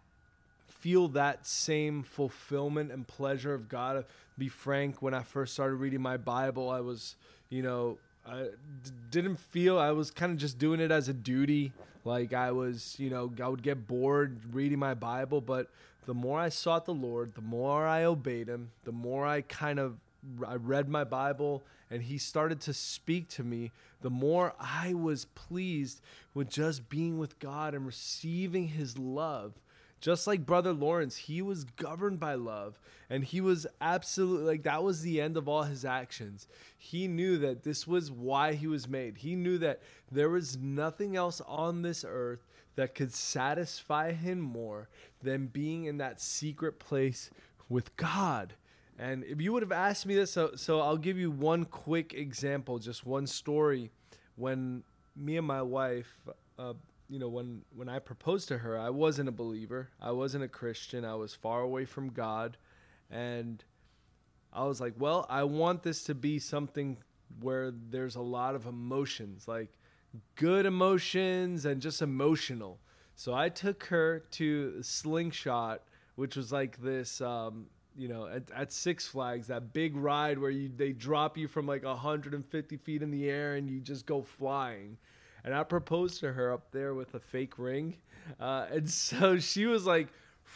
feel 0.79 1.07
that 1.09 1.45
same 1.45 2.03
fulfillment 2.03 2.91
and 2.91 3.07
pleasure 3.07 3.53
of 3.53 3.69
God. 3.69 4.05
Be 4.37 4.47
frank, 4.47 5.01
when 5.01 5.13
I 5.13 5.23
first 5.23 5.53
started 5.53 5.75
reading 5.75 6.01
my 6.01 6.17
Bible, 6.17 6.69
I 6.69 6.79
was, 6.79 7.15
you 7.49 7.61
know, 7.63 7.97
I 8.25 8.43
d- 8.83 8.91
didn't 9.09 9.37
feel 9.37 9.79
I 9.79 9.91
was 9.91 10.11
kind 10.11 10.31
of 10.31 10.37
just 10.37 10.59
doing 10.59 10.79
it 10.79 10.91
as 10.91 11.07
a 11.09 11.13
duty. 11.13 11.71
Like 12.05 12.33
I 12.33 12.51
was, 12.51 12.95
you 12.99 13.09
know, 13.09 13.31
I 13.41 13.47
would 13.47 13.63
get 13.63 13.87
bored 13.87 14.39
reading 14.53 14.79
my 14.79 14.93
Bible, 14.93 15.41
but 15.41 15.69
the 16.05 16.13
more 16.13 16.39
I 16.39 16.49
sought 16.49 16.85
the 16.85 16.93
Lord, 16.93 17.35
the 17.35 17.41
more 17.41 17.85
I 17.85 18.03
obeyed 18.03 18.47
him, 18.47 18.71
the 18.83 18.91
more 18.91 19.25
I 19.25 19.41
kind 19.41 19.79
of 19.79 19.97
I 20.45 20.55
read 20.55 20.89
my 20.89 21.03
Bible 21.03 21.63
and 21.89 22.01
he 22.03 22.17
started 22.17 22.59
to 22.61 22.73
speak 22.73 23.29
to 23.29 23.43
me, 23.43 23.71
the 24.01 24.09
more 24.09 24.53
I 24.59 24.93
was 24.93 25.25
pleased 25.25 26.01
with 26.33 26.49
just 26.49 26.89
being 26.89 27.17
with 27.17 27.39
God 27.39 27.73
and 27.73 27.85
receiving 27.85 28.67
his 28.67 28.97
love. 28.97 29.53
Just 29.99 30.27
like 30.27 30.45
Brother 30.45 30.73
Lawrence, 30.73 31.17
he 31.17 31.41
was 31.41 31.63
governed 31.63 32.19
by 32.19 32.35
love 32.35 32.79
and 33.09 33.23
he 33.23 33.41
was 33.41 33.65
absolutely 33.79 34.45
like 34.45 34.63
that 34.63 34.83
was 34.83 35.01
the 35.01 35.21
end 35.21 35.37
of 35.37 35.47
all 35.47 35.63
his 35.63 35.85
actions. 35.85 36.47
He 36.77 37.07
knew 37.07 37.37
that 37.37 37.63
this 37.63 37.87
was 37.87 38.11
why 38.11 38.53
he 38.53 38.67
was 38.67 38.87
made. 38.87 39.17
He 39.17 39.35
knew 39.35 39.57
that 39.59 39.81
there 40.11 40.29
was 40.29 40.57
nothing 40.57 41.15
else 41.15 41.41
on 41.47 41.81
this 41.81 42.03
earth 42.07 42.45
that 42.75 42.95
could 42.95 43.13
satisfy 43.13 44.11
him 44.11 44.39
more 44.39 44.89
than 45.23 45.47
being 45.47 45.85
in 45.85 45.97
that 45.97 46.21
secret 46.21 46.79
place 46.79 47.29
with 47.69 47.95
God. 47.95 48.53
And 48.99 49.23
if 49.23 49.41
you 49.41 49.53
would 49.53 49.63
have 49.63 49.71
asked 49.71 50.05
me 50.05 50.15
this, 50.15 50.31
so, 50.31 50.51
so 50.55 50.81
I'll 50.81 50.97
give 50.97 51.17
you 51.17 51.31
one 51.31 51.65
quick 51.65 52.13
example, 52.13 52.77
just 52.77 53.05
one 53.05 53.25
story. 53.25 53.91
When 54.35 54.83
me 55.15 55.37
and 55.37 55.47
my 55.47 55.61
wife, 55.61 56.07
uh, 56.59 56.73
you 57.09 57.19
know, 57.19 57.29
when 57.29 57.61
when 57.75 57.89
I 57.89 57.99
proposed 57.99 58.47
to 58.49 58.59
her, 58.59 58.77
I 58.77 58.89
wasn't 58.89 59.29
a 59.29 59.31
believer. 59.31 59.89
I 60.01 60.11
wasn't 60.11 60.43
a 60.43 60.47
Christian. 60.47 61.05
I 61.05 61.15
was 61.15 61.33
far 61.33 61.61
away 61.61 61.85
from 61.85 62.09
God, 62.09 62.57
and 63.09 63.63
I 64.51 64.65
was 64.65 64.81
like, 64.81 64.93
well, 64.97 65.25
I 65.29 65.43
want 65.43 65.83
this 65.83 66.03
to 66.05 66.15
be 66.15 66.39
something 66.39 66.97
where 67.41 67.71
there's 67.71 68.15
a 68.15 68.21
lot 68.21 68.55
of 68.55 68.65
emotions, 68.65 69.47
like 69.47 69.69
good 70.35 70.65
emotions 70.65 71.65
and 71.65 71.81
just 71.81 72.01
emotional. 72.01 72.79
So 73.15 73.33
I 73.33 73.49
took 73.49 73.85
her 73.85 74.23
to 74.31 74.81
Slingshot, 74.81 75.83
which 76.15 76.35
was 76.35 76.51
like 76.51 76.81
this 76.81 77.19
um, 77.21 77.67
you 77.97 78.07
know, 78.07 78.27
at, 78.27 78.43
at 78.55 78.71
Six 78.71 79.07
Flags, 79.07 79.47
that 79.47 79.73
big 79.73 79.97
ride 79.97 80.37
where 80.37 80.51
you 80.51 80.69
they 80.73 80.91
drop 80.91 81.37
you 81.37 81.47
from 81.47 81.65
like 81.65 81.83
150 81.83 82.77
feet 82.77 83.01
in 83.01 83.11
the 83.11 83.29
air 83.29 83.55
and 83.55 83.69
you 83.69 83.79
just 83.79 84.05
go 84.05 84.21
flying. 84.21 84.97
And 85.47 85.55
I 85.55 85.63
proposed 85.63 86.19
to 86.19 86.33
her 86.33 86.51
up 86.51 86.73
there 86.73 86.93
with 86.93 87.13
a 87.13 87.21
fake 87.21 87.57
ring, 87.57 87.95
uh, 88.37 88.65
and 88.69 88.89
so 88.91 89.39
she 89.39 89.65
was 89.65 89.85
like 89.85 90.09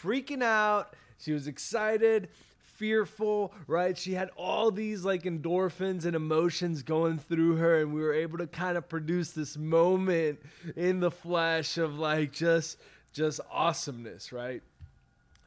freaking 0.03 0.43
out. 0.43 0.97
She 1.17 1.31
was 1.31 1.47
excited, 1.47 2.27
fearful, 2.59 3.53
right? 3.67 3.97
She 3.97 4.15
had 4.15 4.31
all 4.35 4.69
these 4.69 5.05
like 5.05 5.23
endorphins 5.23 6.03
and 6.03 6.13
emotions 6.13 6.83
going 6.83 7.19
through 7.19 7.55
her, 7.55 7.79
and 7.79 7.93
we 7.93 8.01
were 8.01 8.13
able 8.13 8.37
to 8.39 8.47
kind 8.47 8.77
of 8.77 8.89
produce 8.89 9.31
this 9.31 9.55
moment 9.55 10.41
in 10.75 10.99
the 10.99 11.09
flesh 11.09 11.77
of 11.77 11.97
like 11.97 12.33
just 12.33 12.77
just 13.13 13.39
awesomeness, 13.49 14.33
right? 14.33 14.61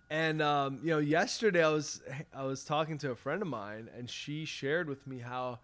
And 0.08 0.40
um, 0.40 0.78
you 0.82 0.88
know, 0.88 1.00
yesterday 1.00 1.62
I 1.62 1.68
was 1.68 2.00
I 2.34 2.44
was 2.44 2.64
talking 2.64 2.96
to 2.96 3.10
a 3.10 3.14
friend 3.14 3.42
of 3.42 3.48
mine, 3.48 3.90
and 3.94 4.08
she 4.08 4.46
shared 4.46 4.88
with 4.88 5.06
me 5.06 5.18
how 5.18 5.58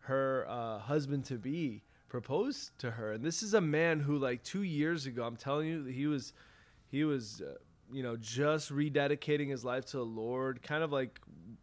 her 0.00 0.44
uh, 0.46 0.80
husband 0.80 1.24
to 1.24 1.36
be 1.38 1.80
proposed 2.12 2.78
to 2.78 2.90
her, 2.90 3.12
and 3.12 3.24
this 3.24 3.42
is 3.42 3.54
a 3.54 3.60
man 3.60 3.98
who, 3.98 4.18
like 4.18 4.42
two 4.42 4.64
years 4.64 5.06
ago, 5.06 5.24
I'm 5.24 5.34
telling 5.34 5.66
you, 5.66 5.84
he 5.84 6.06
was 6.06 6.34
he 6.90 7.04
was 7.04 7.40
uh, 7.40 7.54
you 7.90 8.02
know 8.02 8.18
just 8.18 8.70
rededicating 8.70 9.48
his 9.48 9.64
life 9.64 9.86
to 9.86 9.96
the 9.96 10.04
Lord, 10.04 10.62
kind 10.62 10.84
of 10.84 10.92
like 10.92 11.18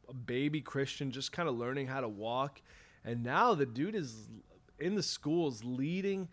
a 0.10 0.13
baby 0.15 0.60
Christian, 0.60 1.12
just 1.12 1.32
kind 1.32 1.48
of 1.48 1.56
learning 1.56 1.86
how 1.86 2.01
to 2.01 2.10
walk, 2.10 2.63
and 3.06 3.24
now 3.24 3.53
the 3.53 3.68
dude 3.68 3.94
is 3.94 4.27
in 4.79 4.96
the 4.96 5.03
schools 5.03 5.63
leading 5.63 6.27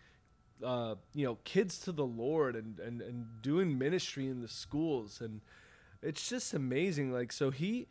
uh, 0.65 0.95
you 1.13 1.23
know 1.23 1.37
kids 1.43 1.77
to 1.81 1.91
the 1.91 2.05
Lord 2.05 2.55
and, 2.55 2.79
and 2.79 3.03
and 3.03 3.27
doing 3.43 3.77
ministry 3.77 4.25
in 4.25 4.41
the 4.41 4.47
schools 4.47 5.21
and 5.21 5.41
it's 6.01 6.27
just 6.27 6.55
amazing. 6.55 7.11
Like 7.13 7.31
so 7.31 7.51
he 7.51 7.85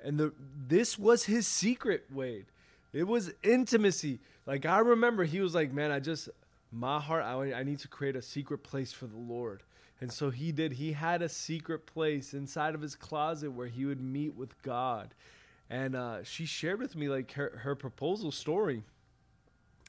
and 0.00 0.20
the 0.20 0.32
this 0.38 0.96
was 0.96 1.24
his 1.24 1.48
secret, 1.48 2.04
Wade. 2.12 2.46
It 2.92 3.04
was 3.04 3.32
intimacy. 3.42 4.20
Like 4.46 4.66
I 4.66 4.78
remember 4.78 5.24
he 5.24 5.40
was 5.40 5.54
like, 5.54 5.72
"Man, 5.72 5.90
I 5.90 6.00
just 6.00 6.28
my 6.70 7.00
heart 7.00 7.24
I, 7.24 7.52
I 7.52 7.62
need 7.62 7.78
to 7.80 7.88
create 7.88 8.16
a 8.16 8.22
secret 8.22 8.62
place 8.62 8.92
for 8.92 9.06
the 9.06 9.18
Lord." 9.18 9.62
And 10.00 10.12
so 10.12 10.30
he 10.30 10.52
did. 10.52 10.72
He 10.74 10.92
had 10.92 11.22
a 11.22 11.28
secret 11.28 11.86
place 11.86 12.32
inside 12.32 12.74
of 12.74 12.80
his 12.80 12.94
closet 12.94 13.50
where 13.50 13.66
he 13.66 13.84
would 13.84 14.00
meet 14.00 14.34
with 14.36 14.60
God. 14.62 15.12
And 15.68 15.96
uh, 15.96 16.22
she 16.22 16.46
shared 16.46 16.80
with 16.80 16.94
me 16.94 17.08
like 17.08 17.32
her, 17.32 17.60
her 17.62 17.74
proposal 17.74 18.30
story. 18.30 18.84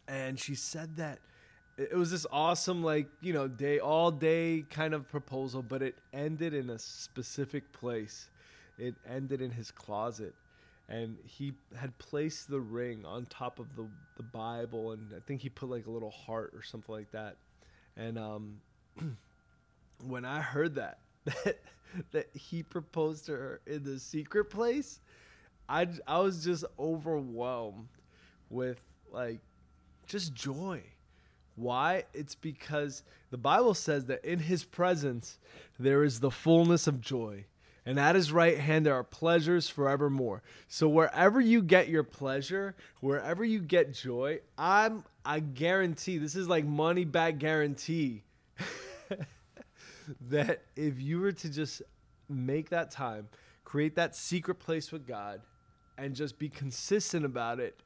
And 0.08 0.40
she 0.40 0.56
said 0.56 0.98
that 0.98 1.20
it 1.80 1.96
was 1.96 2.12
this 2.12 2.26
awesome 2.32 2.84
like 2.84 3.08
you 3.22 3.32
know 3.32 3.48
day 3.48 3.80
all 3.80 4.12
day 4.12 4.66
kind 4.70 4.94
of 4.94 5.08
proposal 5.08 5.62
but 5.62 5.82
it 5.82 5.96
ended 6.12 6.54
in 6.54 6.70
a 6.72 6.78
specific 6.78 7.72
place 7.72 8.30
it 8.78 8.96
ended 9.08 9.42
in 9.42 9.50
his 9.50 9.72
closet 9.72 10.36
and 10.90 11.18
he 11.24 11.54
had 11.78 11.98
placed 12.00 12.50
the 12.50 12.60
ring 12.60 13.06
on 13.06 13.26
top 13.28 13.60
of 13.60 13.76
the, 13.76 13.88
the 14.18 14.24
bible 14.24 14.92
and 14.92 15.14
i 15.16 15.20
think 15.26 15.42
he 15.42 15.50
put 15.50 15.70
like 15.70 15.86
a 15.86 15.92
little 15.92 16.12
heart 16.12 16.52
or 16.54 16.64
something 16.64 16.94
like 16.94 17.12
that 17.12 17.38
and 17.96 18.18
um, 18.18 18.58
when 20.04 20.26
i 20.26 20.42
heard 20.42 20.76
that 20.76 21.00
that 21.26 21.60
that 22.12 22.30
he 22.34 22.64
proposed 22.64 23.26
to 23.26 23.32
her 23.32 23.62
in 23.66 23.84
the 23.84 24.00
secret 24.00 24.46
place 24.46 25.00
i 25.68 25.88
i 26.08 26.20
was 26.20 26.44
just 26.44 26.66
overwhelmed 26.78 27.88
with 28.50 28.82
like 29.12 29.40
just 30.08 30.34
joy 30.34 30.82
why? 31.60 32.06
It's 32.14 32.36
because 32.36 33.04
the 33.32 33.38
Bible 33.38 33.74
says 33.74 34.06
that 34.06 34.24
in 34.24 34.40
his 34.40 34.64
presence 34.64 35.40
there 35.78 36.04
is 36.04 36.22
the 36.22 36.32
fullness 36.32 36.88
of 36.88 37.02
joy. 37.02 37.46
And 37.86 38.00
at 38.00 38.16
his 38.16 38.32
right 38.32 38.58
hand 38.58 38.86
there 38.86 38.94
are 38.94 39.04
pleasures 39.04 39.70
forevermore. 39.70 40.44
So 40.68 40.88
wherever 40.88 41.40
you 41.42 41.62
get 41.62 41.90
your 41.90 42.04
pleasure, 42.04 42.76
wherever 43.00 43.44
you 43.44 43.60
get 43.60 43.94
joy, 43.94 44.40
I'm 44.58 45.04
I 45.26 45.40
guarantee 45.40 46.18
this 46.18 46.36
is 46.36 46.48
like 46.48 46.66
money 46.66 47.06
back 47.06 47.38
guarantee 47.40 48.24
that 50.30 50.64
if 50.76 51.00
you 51.00 51.20
were 51.20 51.34
to 51.34 51.50
just 51.50 51.82
make 52.28 52.70
that 52.70 52.92
time, 52.92 53.28
create 53.64 53.96
that 53.96 54.16
secret 54.16 54.56
place 54.56 54.92
with 54.92 55.06
God 55.06 55.42
and 55.98 56.16
just 56.16 56.40
be 56.40 56.50
consistent 56.50 57.26
about 57.26 57.60
it 57.60 57.80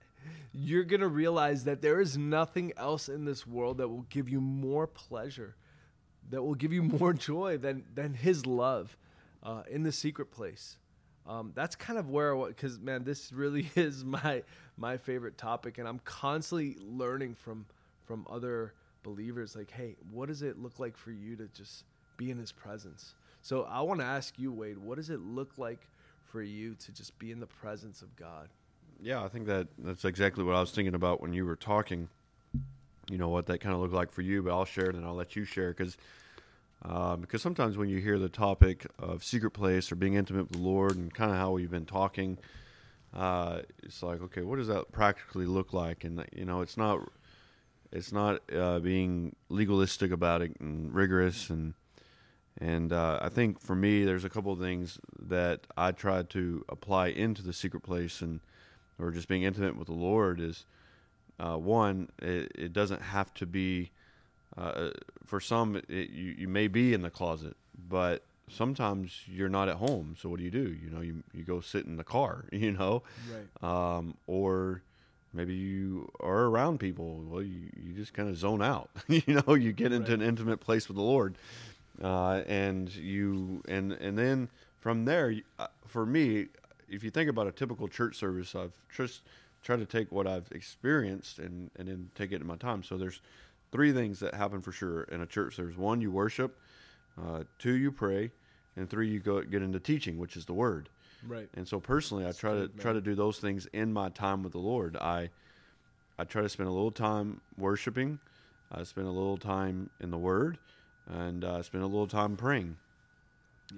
you're 0.54 0.84
going 0.84 1.02
to 1.02 1.08
realize 1.08 1.64
that 1.64 1.82
there 1.82 2.00
is 2.00 2.18
nothing 2.18 2.74
else 2.78 3.10
in 3.10 3.26
this 3.26 3.48
world 3.48 3.78
that 3.78 3.88
will 3.88 4.06
give 4.10 4.30
you 4.30 4.40
more 4.40 4.86
pleasure, 4.88 5.56
that 6.30 6.44
will 6.44 6.56
give 6.56 6.72
you 6.72 6.84
more 6.84 7.14
joy 7.14 7.58
than, 7.58 7.84
than 7.94 8.14
His 8.14 8.46
love 8.46 8.98
uh, 9.44 9.64
in 9.70 9.84
the 9.84 9.92
secret 9.92 10.32
place. 10.32 10.78
Um, 11.26 11.52
that's 11.56 11.76
kind 11.76 11.98
of 11.98 12.10
where, 12.10 12.36
because 12.36 12.80
man, 12.80 13.04
this 13.04 13.32
really 13.32 13.70
is 13.76 14.04
my 14.04 14.44
my 14.78 14.98
favorite 14.98 15.38
topic, 15.38 15.78
and 15.78 15.88
I'm 15.88 16.00
constantly 16.00 16.78
learning 16.82 17.36
from 17.36 17.66
from 18.06 18.26
other 18.30 18.74
believers. 19.04 19.56
Like, 19.56 19.72
hey, 19.72 19.96
what 20.12 20.28
does 20.28 20.42
it 20.42 20.58
look 20.58 20.80
like 20.80 20.98
for 20.98 21.12
you 21.12 21.36
to 21.38 21.48
just 21.48 21.86
be 22.18 22.32
in 22.32 22.38
His 22.38 22.52
presence? 22.52 23.14
So 23.42 23.64
I 23.64 23.82
want 23.82 24.00
to 24.00 24.06
ask 24.06 24.40
you, 24.40 24.52
Wade, 24.52 24.78
what 24.78 24.96
does 24.96 25.10
it 25.10 25.20
look 25.20 25.58
like 25.58 25.88
for 26.32 26.42
you 26.42 26.76
to 26.76 26.92
just 26.92 27.18
be 27.20 27.32
in 27.32 27.40
the 27.40 27.46
presence 27.46 28.02
of 28.02 28.16
God? 28.16 28.50
Yeah, 29.02 29.24
I 29.24 29.28
think 29.28 29.48
that 29.48 29.68
that's 29.78 30.06
exactly 30.06 30.44
what 30.44 30.56
I 30.56 30.62
was 30.62 30.72
thinking 30.72 30.96
about 30.96 31.22
when 31.22 31.34
you 31.34 31.46
were 31.46 31.58
talking. 31.58 32.08
You 33.10 33.18
know 33.18 33.28
what 33.28 33.48
that 33.48 33.60
kind 33.60 33.76
of 33.76 33.82
looked 33.82 33.94
like 33.94 34.12
for 34.12 34.22
you, 34.22 34.42
but 34.42 34.52
I'll 34.52 34.66
share 34.66 34.90
it 34.90 34.96
and 34.96 35.06
I'll 35.06 35.14
let 35.14 35.36
you 35.36 35.44
share 35.44 35.72
because 35.72 35.98
uh, 36.84 37.16
because 37.16 37.42
sometimes 37.42 37.78
when 37.78 37.90
you 37.90 38.00
hear 38.00 38.20
the 38.20 38.30
topic 38.30 38.86
of 39.00 39.24
secret 39.24 39.52
place 39.52 39.92
or 39.92 39.96
being 39.96 40.16
intimate 40.16 40.44
with 40.44 40.52
the 40.52 40.68
Lord 40.68 40.96
and 40.96 41.14
kind 41.14 41.32
of 41.32 41.38
how 41.38 41.52
we've 41.52 41.72
been 41.72 41.86
talking, 41.86 42.38
uh, 43.16 43.60
it's 43.82 44.04
like 44.04 44.22
okay, 44.22 44.42
what 44.42 44.58
does 44.58 44.68
that 44.68 44.92
practically 44.92 45.46
look 45.46 45.74
like? 45.74 46.04
And 46.04 46.26
you 46.36 46.46
know, 46.46 46.62
it's 46.62 46.78
not 46.78 47.00
it's 47.92 48.12
not 48.12 48.42
uh, 48.54 48.80
being 48.80 49.36
legalistic 49.50 50.12
about 50.12 50.42
it 50.42 50.60
and 50.60 50.94
rigorous 50.94 51.50
and 51.50 51.74
and 52.60 52.94
uh, 52.94 53.20
I 53.22 53.30
think 53.30 53.60
for 53.60 53.76
me, 53.76 54.06
there's 54.06 54.26
a 54.26 54.30
couple 54.30 54.52
of 54.52 54.60
things 54.60 55.00
that 55.20 55.62
I 55.76 55.92
try 55.92 56.24
to 56.24 56.64
apply 56.70 57.08
into 57.08 57.42
the 57.42 57.54
secret 57.54 57.82
place 57.82 58.22
and 58.22 58.42
or 59.00 59.12
just 59.12 59.28
being 59.28 59.44
intimate 59.44 59.76
with 59.76 59.88
the 59.88 59.94
Lord 59.94 60.40
is 60.40 60.66
uh, 61.40 61.58
one. 61.58 62.10
It, 62.22 62.52
it, 62.56 62.74
doesn't 62.74 63.02
have 63.02 63.34
to 63.36 63.46
be. 63.46 63.92
Uh, 64.58 64.90
for 65.26 65.40
some, 65.40 65.76
it, 65.76 66.10
you 66.10 66.36
you 66.38 66.48
may 66.48 66.68
be 66.68 66.94
in 66.94 67.02
the 67.02 67.10
closet, 67.10 67.56
but 67.90 68.24
sometimes 68.50 69.22
you're 69.28 69.50
not 69.50 69.70
at 69.70 69.76
home. 69.76 70.16
So 70.20 70.30
what 70.30 70.38
do 70.38 70.44
you 70.46 70.52
do? 70.52 70.78
You 70.84 70.90
know, 70.90 71.02
you 71.02 71.24
you 71.34 71.44
go 71.44 71.60
sit 71.62 71.86
in 71.86 71.98
the 71.98 72.04
car. 72.04 72.46
You 72.52 72.72
know, 72.72 73.04
right. 73.32 73.98
Um, 73.98 74.16
or 74.28 74.82
maybe 75.34 75.54
you 75.54 76.10
are 76.20 76.46
around 76.46 76.80
people. 76.80 77.24
Well, 77.28 77.42
you 77.42 77.70
you 77.76 77.94
just 77.94 78.14
kind 78.14 78.30
of 78.30 78.38
zone 78.38 78.62
out. 78.62 78.90
you 79.08 79.42
know, 79.48 79.56
you 79.56 79.74
get 79.74 79.92
into 79.92 80.12
right. 80.12 80.22
an 80.22 80.28
intimate 80.28 80.60
place 80.60 80.88
with 80.88 80.98
the 80.98 81.04
Lord, 81.04 81.36
uh, 82.02 82.42
and 82.48 82.94
you 82.96 83.62
and 83.68 83.94
and 83.94 84.18
then 84.18 84.50
from 84.80 85.06
there, 85.06 85.34
uh, 85.60 85.68
for 85.88 86.06
me, 86.06 86.48
if 86.90 87.04
you 87.04 87.10
think 87.10 87.30
about 87.30 87.48
a 87.48 87.52
typical 87.52 87.88
church 87.88 88.16
service, 88.16 88.56
I've 88.56 88.74
just 88.96 89.22
tried 89.64 89.80
to 89.80 89.86
take 89.86 90.12
what 90.12 90.28
I've 90.28 90.52
experienced 90.52 91.40
and 91.40 91.72
and 91.78 91.88
then 91.88 92.12
take 92.16 92.32
it 92.32 92.42
in 92.42 92.48
my 92.48 92.58
time. 92.58 92.84
So 92.84 92.98
there's 92.98 93.22
three 93.74 93.92
things 93.92 94.20
that 94.20 94.36
happen 94.36 94.62
for 94.62 94.72
sure 94.72 95.02
in 95.04 95.22
a 95.22 95.26
church. 95.26 95.58
There's 95.58 95.76
one 95.76 96.00
you 96.00 96.12
worship, 96.12 96.58
uh, 97.22 97.44
two 97.60 97.74
you 97.74 97.92
pray, 97.92 98.32
and 98.78 98.90
three 98.90 99.10
you 99.10 99.20
go 99.20 99.42
get 99.42 99.62
into 99.62 99.80
teaching, 99.80 100.18
which 100.18 100.38
is 100.38 100.46
the 100.46 100.54
word. 100.54 100.90
Right. 101.28 101.50
And 101.56 101.68
so 101.68 101.80
personally, 101.80 102.26
I 102.26 102.32
try 102.32 102.54
to 102.54 102.68
good, 102.68 102.80
try 102.80 102.94
to 102.94 103.02
do 103.02 103.16
those 103.16 103.40
things 103.40 103.68
in 103.74 103.92
my 103.92 104.10
time 104.10 104.44
with 104.44 104.54
the 104.54 104.60
Lord. 104.60 104.96
I 104.98 105.30
I 106.18 106.24
try 106.24 106.44
to 106.44 106.50
spend 106.50 106.70
a 106.70 106.72
little 106.72 106.92
time 106.92 107.42
worshiping. 107.58 108.20
I 108.72 108.84
spend 108.84 109.08
a 109.08 109.12
little 109.12 109.38
time 109.38 109.90
in 110.00 110.12
the 110.12 110.18
Word, 110.18 110.60
and 111.08 111.44
uh, 111.44 111.64
spend 111.64 111.84
a 111.84 111.88
little 111.88 112.08
time 112.08 112.38
praying. 112.38 112.78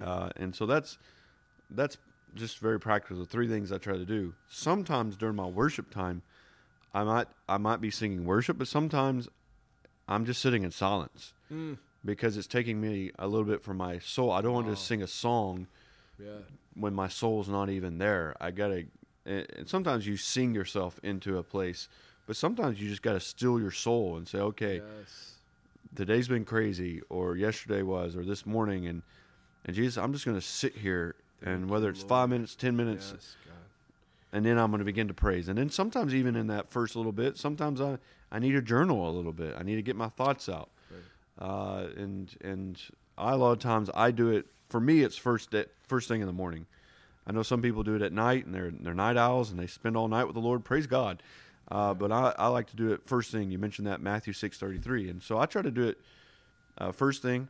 Uh, 0.00 0.30
and 0.36 0.54
so 0.54 0.66
that's 0.66 0.98
that's 1.70 1.96
just 2.34 2.58
very 2.58 2.78
practical. 2.78 3.18
The 3.18 3.26
three 3.26 3.48
things 3.48 3.72
I 3.72 3.78
try 3.78 3.96
to 3.96 4.04
do. 4.04 4.34
Sometimes 4.48 5.16
during 5.16 5.36
my 5.36 5.46
worship 5.46 5.90
time, 5.90 6.22
I 6.92 7.04
might 7.04 7.28
I 7.48 7.58
might 7.58 7.80
be 7.80 7.90
singing 7.90 8.24
worship, 8.24 8.58
but 8.58 8.68
sometimes 8.68 9.28
I'm 10.08 10.24
just 10.24 10.40
sitting 10.40 10.62
in 10.62 10.70
silence 10.70 11.32
Mm. 11.52 11.78
because 12.04 12.36
it's 12.36 12.46
taking 12.46 12.80
me 12.80 13.10
a 13.18 13.26
little 13.26 13.46
bit 13.46 13.62
from 13.62 13.76
my 13.78 13.98
soul. 13.98 14.30
I 14.32 14.40
don't 14.40 14.52
want 14.52 14.66
to 14.66 14.72
just 14.72 14.86
sing 14.86 15.02
a 15.02 15.06
song 15.06 15.66
Yeah. 16.18 16.38
when 16.74 16.94
my 16.94 17.08
soul's 17.08 17.48
not 17.48 17.68
even 17.70 17.98
there. 17.98 18.34
I 18.40 18.50
gotta. 18.50 18.86
And 19.24 19.46
and 19.56 19.68
sometimes 19.68 20.06
you 20.06 20.16
sing 20.16 20.54
yourself 20.54 21.00
into 21.02 21.36
a 21.38 21.42
place, 21.42 21.88
but 22.26 22.36
sometimes 22.36 22.80
you 22.80 22.88
just 22.88 23.02
gotta 23.02 23.18
still 23.20 23.58
your 23.60 23.72
soul 23.72 24.16
and 24.16 24.26
say, 24.28 24.38
okay, 24.38 24.76
Yes. 24.76 25.34
today's 25.94 26.28
been 26.28 26.44
crazy, 26.44 27.00
or 27.08 27.36
yesterday 27.36 27.82
was, 27.82 28.14
or 28.16 28.24
this 28.24 28.46
morning, 28.46 28.86
and 28.86 29.02
and 29.64 29.74
Jesus, 29.74 29.98
I'm 29.98 30.12
just 30.12 30.24
gonna 30.24 30.40
sit 30.40 30.76
here, 30.76 31.16
and 31.42 31.68
whether 31.68 31.88
it's 31.90 32.00
Lord. 32.02 32.08
five 32.08 32.28
minutes, 32.30 32.54
ten 32.54 32.76
minutes, 32.76 33.12
Yes. 33.14 33.36
And 34.32 34.44
then 34.44 34.58
I'm 34.58 34.70
gonna 34.70 34.84
begin 34.84 35.08
to 35.08 35.14
praise. 35.14 35.48
And 35.48 35.58
then 35.58 35.70
sometimes 35.70 36.14
even 36.14 36.36
in 36.36 36.46
that 36.48 36.70
first 36.70 36.96
little 36.96 37.12
bit, 37.12 37.36
sometimes 37.36 37.80
I 37.80 37.98
I 38.30 38.38
need 38.38 38.52
to 38.52 38.62
journal 38.62 39.08
a 39.08 39.12
little 39.12 39.32
bit. 39.32 39.54
I 39.58 39.62
need 39.62 39.76
to 39.76 39.82
get 39.82 39.96
my 39.96 40.08
thoughts 40.08 40.48
out. 40.48 40.70
Right. 40.90 41.48
Uh, 41.48 41.88
and 41.96 42.36
and 42.42 42.80
I, 43.16 43.32
a 43.32 43.36
lot 43.36 43.52
of 43.52 43.58
times 43.58 43.90
I 43.94 44.10
do 44.10 44.30
it. 44.30 44.46
For 44.68 44.80
me, 44.80 45.02
it's 45.02 45.16
first 45.16 45.50
day, 45.52 45.66
first 45.86 46.08
thing 46.08 46.20
in 46.20 46.26
the 46.26 46.32
morning. 46.32 46.66
I 47.26 47.32
know 47.32 47.42
some 47.42 47.62
people 47.62 47.82
do 47.82 47.94
it 47.94 48.02
at 48.02 48.12
night, 48.12 48.46
and 48.46 48.54
they're 48.54 48.70
they're 48.70 48.94
night 48.94 49.16
owls, 49.16 49.50
and 49.50 49.58
they 49.58 49.66
spend 49.66 49.96
all 49.96 50.08
night 50.08 50.24
with 50.24 50.34
the 50.34 50.40
Lord. 50.40 50.64
Praise 50.64 50.86
God. 50.86 51.22
Uh, 51.68 51.94
but 51.94 52.12
I, 52.12 52.32
I 52.38 52.46
like 52.48 52.68
to 52.70 52.76
do 52.76 52.92
it 52.92 53.00
first 53.06 53.32
thing. 53.32 53.50
You 53.50 53.58
mentioned 53.58 53.88
that 53.88 54.00
Matthew 54.00 54.32
six 54.32 54.58
thirty 54.58 54.78
three, 54.78 55.08
and 55.08 55.22
so 55.22 55.38
I 55.38 55.46
try 55.46 55.62
to 55.62 55.70
do 55.70 55.84
it 55.88 56.00
uh, 56.78 56.92
first 56.92 57.22
thing. 57.22 57.48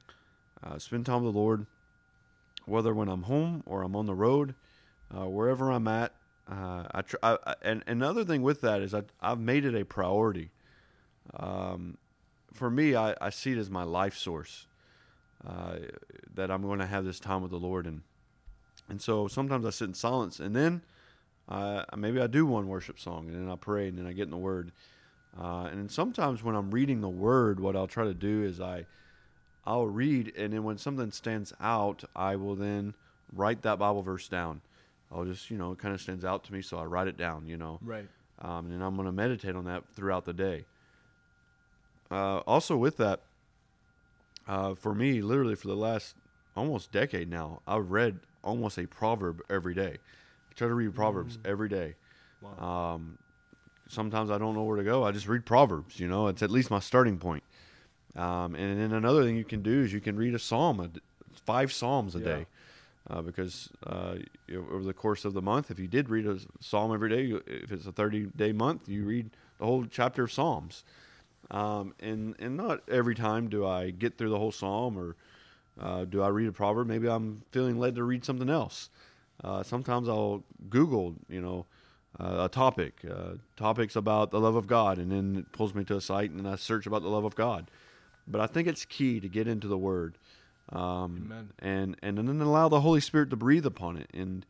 Uh, 0.63 0.79
spend 0.79 1.05
time 1.05 1.23
with 1.23 1.35
the 1.35 1.39
Lord, 1.39 1.67
whether 2.65 2.95
when 2.95 3.09
I'm 3.09 3.25
home 3.25 3.63
or 3.67 3.83
I'm 3.83 3.95
on 3.95 4.07
the 4.07 4.15
road, 4.15 4.55
uh, 5.15 5.27
wherever 5.27 5.71
I'm 5.71 5.87
at. 5.89 6.13
Uh, 6.51 6.85
I, 6.93 7.03
tr- 7.03 7.17
I, 7.23 7.39
I 7.45 7.55
and 7.63 7.83
another 7.87 8.25
thing 8.25 8.43
with 8.43 8.61
that 8.61 8.81
is 8.81 8.95
I, 8.95 9.03
I've 9.21 9.41
made 9.41 9.65
it 9.65 9.75
a 9.75 9.85
priority. 9.85 10.51
Um, 11.35 11.99
for 12.53 12.71
me, 12.71 12.95
I, 12.95 13.15
I 13.21 13.31
see 13.31 13.53
it 13.53 13.59
as 13.59 13.71
my 13.71 13.83
life 13.83 14.17
source. 14.17 14.67
Uh, 15.47 15.77
that 16.35 16.51
I'm 16.51 16.63
going 16.63 16.79
to 16.79 16.87
have 16.87 17.05
this 17.05 17.21
time 17.21 17.43
with 17.43 17.51
the 17.51 17.59
Lord, 17.59 17.87
and 17.87 18.03
and 18.89 19.01
so 19.01 19.29
sometimes 19.29 19.65
I 19.67 19.71
sit 19.71 19.89
in 19.89 19.95
silence, 19.95 20.41
and 20.41 20.57
then 20.57 20.83
maybe 21.97 22.21
I 22.21 22.27
do 22.27 22.47
one 22.47 22.69
worship 22.69 22.99
song, 22.99 23.29
and 23.29 23.37
then 23.37 23.51
I 23.51 23.57
pray, 23.57 23.89
and 23.89 23.99
then 23.99 24.07
I 24.07 24.13
get 24.13 24.25
in 24.25 24.31
the 24.31 24.37
Word. 24.37 24.73
Uh, 25.39 25.69
and 25.71 25.91
sometimes 25.91 26.43
when 26.43 26.55
I'm 26.55 26.71
reading 26.71 27.01
the 27.01 27.09
Word, 27.09 27.61
what 27.61 27.77
I'll 27.77 27.87
try 27.87 28.05
to 28.05 28.15
do 28.15 28.43
is 28.43 28.61
I 28.61 28.87
I'll 29.67 29.87
read, 29.87 30.33
and 30.37 30.53
then 30.53 30.63
when 30.63 30.79
something 30.79 31.11
stands 31.11 31.53
out, 31.61 32.05
I 32.15 32.37
will 32.37 32.55
then 32.55 32.95
write 33.33 33.63
that 33.63 33.79
Bible 33.79 34.03
verse 34.03 34.29
down. 34.29 34.63
I'll 35.13 35.25
just 35.25 35.51
you 35.51 35.57
know 35.59 35.73
it 35.73 35.79
kind 35.79 35.95
of 35.95 36.01
stands 36.01 36.25
out 36.25 36.45
to 36.45 36.53
me, 36.53 36.63
so 36.63 36.79
I 36.79 36.85
write 36.85 37.09
it 37.09 37.17
down. 37.17 37.47
You 37.47 37.57
know, 37.57 37.79
Right. 37.83 38.09
um, 38.41 38.71
and 38.71 38.83
I'm 38.83 38.97
going 38.97 39.07
to 39.07 39.13
meditate 39.13 39.55
on 39.55 39.65
that 39.65 39.85
throughout 39.95 40.25
the 40.25 40.33
day. 40.33 40.65
Uh, 42.11 42.39
also, 42.39 42.77
with 42.77 42.97
that, 42.99 43.23
uh, 44.47 44.75
for 44.75 44.95
me, 44.95 45.23
literally 45.23 45.55
for 45.57 45.69
the 45.69 45.77
last 45.77 46.15
almost 46.57 46.93
decade 46.93 47.29
now, 47.29 47.61
I've 47.67 47.91
read 47.91 48.21
almost 48.45 48.79
a 48.79 48.87
proverb 48.87 49.43
every 49.51 49.75
day. 49.75 49.99
I 50.51 50.55
try 50.55 50.69
to 50.69 50.75
read 50.75 50.95
proverbs 50.95 51.39
every 51.45 51.69
day. 51.69 51.95
Wow. 52.41 52.95
Um, 52.95 53.19
sometimes 53.89 54.31
I 54.31 54.39
don't 54.39 54.55
know 54.55 54.63
where 54.63 54.77
to 54.77 54.85
go. 54.85 55.05
I 55.05 55.11
just 55.13 55.27
read 55.27 55.45
proverbs. 55.45 55.99
You 55.99 56.09
know, 56.09 56.29
it's 56.29 56.43
at 56.43 56.51
least 56.51 56.71
my 56.71 56.79
starting 56.79 57.19
point. 57.19 57.43
Um, 58.15 58.55
and 58.55 58.81
then 58.81 58.93
another 58.93 59.25
thing 59.25 59.37
you 59.37 59.45
can 59.45 59.63
do 59.63 59.83
is 59.83 59.93
you 59.93 60.01
can 60.01 60.17
read 60.17 60.35
a 60.35 60.39
psalm, 60.39 60.81
a 60.81 60.91
five 61.45 61.73
psalms 61.73 62.15
a 62.15 62.19
Yeah. 62.19 62.25
day, 62.25 62.47
uh, 63.09 63.23
because 63.23 63.71
uh, 63.87 64.17
over 64.53 64.85
the 64.85 64.95
course 64.95 65.25
of 65.25 65.35
the 65.35 65.43
month, 65.43 65.71
if 65.71 65.79
you 65.79 65.87
did 65.87 66.09
read 66.09 66.27
a 66.27 66.39
psalm 66.61 66.93
every 66.93 67.09
day, 67.09 67.39
if 67.47 67.73
it's 67.73 67.87
a 67.87 67.93
thirty 67.93 68.27
day 68.37 68.53
month, 68.53 68.89
you 68.89 69.05
read 69.05 69.31
the 69.59 69.65
whole 69.65 69.85
chapter 69.87 70.25
of 70.25 70.33
Psalms. 70.33 70.85
Um, 71.51 71.95
and 72.01 72.35
and 72.39 72.57
not 72.57 72.81
every 72.89 73.15
time 73.15 73.49
do 73.49 73.65
I 73.65 73.91
get 73.91 74.19
through 74.19 74.31
the 74.31 74.39
whole 74.39 74.53
psalm 74.53 74.99
or 74.99 75.17
uh, 75.81 76.05
do 76.05 76.23
I 76.23 76.29
read 76.29 76.49
a 76.49 76.53
proverb. 76.53 76.89
Maybe 76.89 77.09
I'm 77.09 77.43
feeling 77.53 77.79
led 77.79 77.95
to 77.97 78.05
read 78.05 78.25
something 78.25 78.49
else. 78.49 78.91
Uh, 79.45 79.63
sometimes 79.63 80.09
I'll 80.09 80.43
Google, 80.71 81.15
you 81.29 81.41
know, 81.41 81.67
uh, 82.19 82.45
a 82.45 82.49
topic, 82.49 83.01
uh, 83.09 83.35
topics 83.57 83.95
about 83.95 84.31
the 84.31 84.41
love 84.41 84.57
of 84.57 84.67
God, 84.67 84.99
and 84.99 85.13
then 85.13 85.37
it 85.37 85.53
pulls 85.53 85.75
me 85.75 85.85
to 85.85 85.97
a 85.97 86.01
site 86.01 86.31
and 86.31 86.49
I 86.49 86.57
search 86.57 86.87
about 86.87 87.03
the 87.03 87.09
love 87.09 87.25
of 87.25 87.35
God. 87.35 87.71
But 88.27 88.41
I 88.41 88.47
think 88.47 88.67
it's 88.67 88.85
key 88.85 89.21
to 89.21 89.29
get 89.29 89.47
into 89.47 89.69
the 89.69 89.79
Word, 89.79 90.19
um, 90.73 91.31
Amen. 91.31 91.51
and 91.61 91.97
and 92.03 92.19
then 92.19 92.41
allow 92.41 92.69
the 92.69 92.81
Holy 92.81 93.01
Spirit 93.01 93.31
to 93.31 93.37
breathe 93.37 93.67
upon 93.67 93.97
it. 93.97 94.11
And 94.13 94.45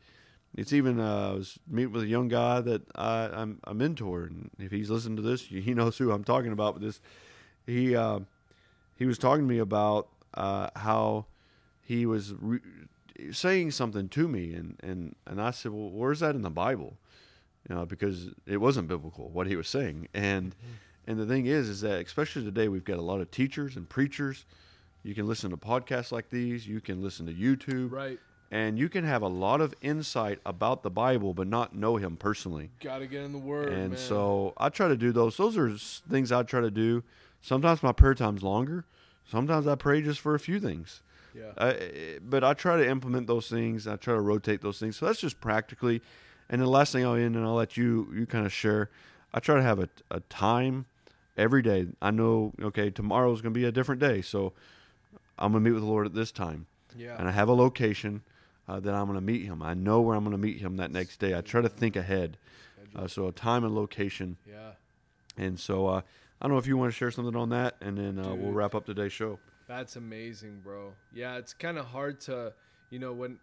it's 0.57 0.73
even 0.73 0.99
uh, 0.99 1.31
I 1.33 1.35
was 1.35 1.59
meeting 1.69 1.93
with 1.93 2.03
a 2.03 2.09
young 2.09 2.29
guy 2.29 2.61
that 2.63 2.83
I, 2.95 3.29
I'm 3.33 3.61
a 3.65 3.75
mentor, 3.75 4.25
and 4.25 4.51
if 4.59 4.71
he's 4.71 4.91
listening 4.91 5.17
to 5.17 5.23
this, 5.23 5.43
he 5.47 5.75
knows 5.75 5.99
who 5.99 6.11
I'm 6.11 6.25
talking 6.25 6.53
about. 6.53 6.75
But 6.75 6.83
this, 6.83 7.01
he 7.67 7.95
uh, 7.95 8.21
he 8.97 9.07
was 9.07 9.19
talking 9.19 9.47
to 9.47 9.49
me 9.49 9.59
about 9.59 10.09
uh, 10.35 10.71
how 10.77 11.27
he 11.83 12.07
was 12.07 12.35
re- 12.41 12.61
saying 13.33 13.71
something 13.71 14.09
to 14.09 14.29
me, 14.29 14.55
and, 14.55 14.77
and, 14.83 15.15
and 15.27 15.41
I 15.41 15.51
said, 15.51 15.73
"Well, 15.73 15.91
where's 15.91 16.21
that 16.21 16.35
in 16.35 16.43
the 16.43 16.51
Bible?" 16.51 16.97
You 17.69 17.75
know, 17.75 17.87
because 17.87 18.29
it 18.47 18.59
wasn't 18.59 18.89
biblical 18.89 19.29
what 19.29 19.47
he 19.47 19.57
was 19.57 19.69
saying, 19.69 20.09
and 20.15 20.55
and 21.07 21.19
the 21.19 21.27
thing 21.27 21.47
is, 21.47 21.69
is 21.69 21.83
that 21.83 22.05
especially 22.05 22.45
today 22.45 22.69
we've 22.69 22.85
got 22.85 22.99
a 22.99 23.03
lot 23.03 23.21
of 23.21 23.31
teachers 23.31 23.77
and 23.77 23.89
preachers. 23.89 24.45
You 25.07 25.15
can 25.15 25.29
listen 25.29 25.51
to 25.53 25.57
podcasts 25.57 26.11
like 26.11 26.31
these. 26.31 26.67
You 26.67 26.81
can 26.81 27.01
listen 27.01 27.27
to 27.27 27.33
YouTube, 27.33 27.93
Right. 27.93 28.19
and 28.51 28.77
you 28.77 28.89
can 28.89 29.05
have 29.05 29.23
a 29.23 29.29
lot 29.29 29.61
of 29.61 29.73
insight 29.81 30.41
about 30.45 30.83
the 30.83 30.91
Bible, 30.91 31.33
but 31.33 31.47
not 31.47 31.77
know 31.77 31.97
him 31.97 32.17
personally. 32.17 32.71
Got 32.81 32.99
to 32.99 33.07
get 33.07 33.23
in 33.23 33.31
the 33.31 33.39
word. 33.39 33.69
And 33.73 33.91
man. 33.91 33.99
so 33.99 34.53
I 34.57 34.69
try 34.69 34.89
to 34.89 34.97
do 34.97 35.13
those. 35.13 35.37
Those 35.37 35.57
are 35.57 35.71
things 36.11 36.33
I 36.33 36.43
try 36.43 36.61
to 36.61 36.73
do. 36.73 37.05
Sometimes 37.41 37.85
my 37.85 37.93
prayer 37.93 38.15
time's 38.15 38.43
longer. 38.43 38.85
Sometimes 39.25 39.69
I 39.69 39.77
pray 39.77 40.03
just 40.03 40.19
for 40.19 40.35
a 40.35 40.41
few 40.41 40.59
things. 40.59 41.03
Yeah. 41.33 41.53
Uh, 41.57 41.75
but 42.21 42.43
I 42.43 42.55
try 42.55 42.77
to 42.77 42.89
implement 42.89 43.29
those 43.29 43.49
things. 43.49 43.87
I 43.87 43.95
try 43.95 44.15
to 44.15 44.21
rotate 44.21 44.61
those 44.61 44.81
things. 44.81 44.97
So 44.97 45.07
that's 45.07 45.21
just 45.21 45.41
practically. 45.41 46.03
And 46.49 46.61
the 46.61 46.67
last 46.67 46.91
thing 46.93 47.05
I'll 47.05 47.15
end, 47.15 47.37
and 47.37 47.45
I'll 47.45 47.55
let 47.55 47.77
you 47.77 48.11
you 48.13 48.27
kind 48.27 48.45
of 48.45 48.53
share. 48.53 48.91
I 49.33 49.39
try 49.39 49.55
to 49.55 49.63
have 49.63 49.79
a, 49.79 49.89
a 50.11 50.19
time 50.21 50.87
every 51.37 51.63
day. 51.63 51.87
I 52.03 52.11
know 52.11 52.53
okay 52.61 52.91
tomorrow's 52.91 53.41
going 53.41 53.55
to 53.55 53.61
be 53.61 53.67
a 53.67 53.73
different 53.73 54.01
day, 54.01 54.21
so 54.21 54.53
I'm 55.39 55.53
going 55.53 55.63
to 55.63 55.71
meet 55.71 55.75
with 55.75 55.83
the 55.83 55.89
Lord 55.89 56.07
at 56.07 56.15
this 56.15 56.33
time 56.33 56.67
yeah. 56.99 57.17
and 57.19 57.29
I 57.29 57.33
have 57.33 57.49
a 57.49 57.53
location 57.53 58.23
uh, 58.69 58.81
that 58.81 58.95
I'm 58.95 59.07
going 59.07 59.17
to 59.17 59.25
meet 59.25 59.45
him. 59.45 59.63
I 59.63 59.75
know 59.75 60.01
where 60.01 60.17
I'm 60.17 60.25
going 60.25 60.33
to 60.33 60.39
meet 60.39 60.59
him 60.59 60.77
that 60.79 60.91
next 60.91 61.19
day. 61.19 61.37
I 61.37 61.41
try 61.41 61.61
to 61.61 61.69
think 61.69 61.97
ahead, 61.97 62.39
uh, 62.95 63.07
so 63.07 63.29
a 63.29 63.33
time 63.33 63.65
and 63.65 63.75
location. 63.75 64.37
yeah. 64.49 64.73
And 65.37 65.61
so 65.61 65.87
uh, 65.87 66.01
I 66.41 66.47
don't 66.47 66.53
know 66.53 66.59
if 66.59 66.67
you 66.67 66.77
want 66.77 66.93
to 66.93 66.97
share 66.97 67.11
something 67.11 67.37
on 67.37 67.51
that, 67.51 67.77
and 67.81 67.99
then 67.99 68.19
uh, 68.19 68.35
we'll 68.35 68.53
wrap 68.53 68.75
up 68.75 68.87
today's 68.87 69.13
show. 69.13 69.39
That's 69.69 69.97
amazing, 69.97 70.61
bro. 70.65 70.95
Yeah, 71.13 71.37
it's 71.37 71.53
kind 71.53 71.77
of 71.77 71.87
hard 71.87 72.21
to, 72.23 72.55
you 72.91 72.99
know, 72.99 73.13
when 73.13 73.39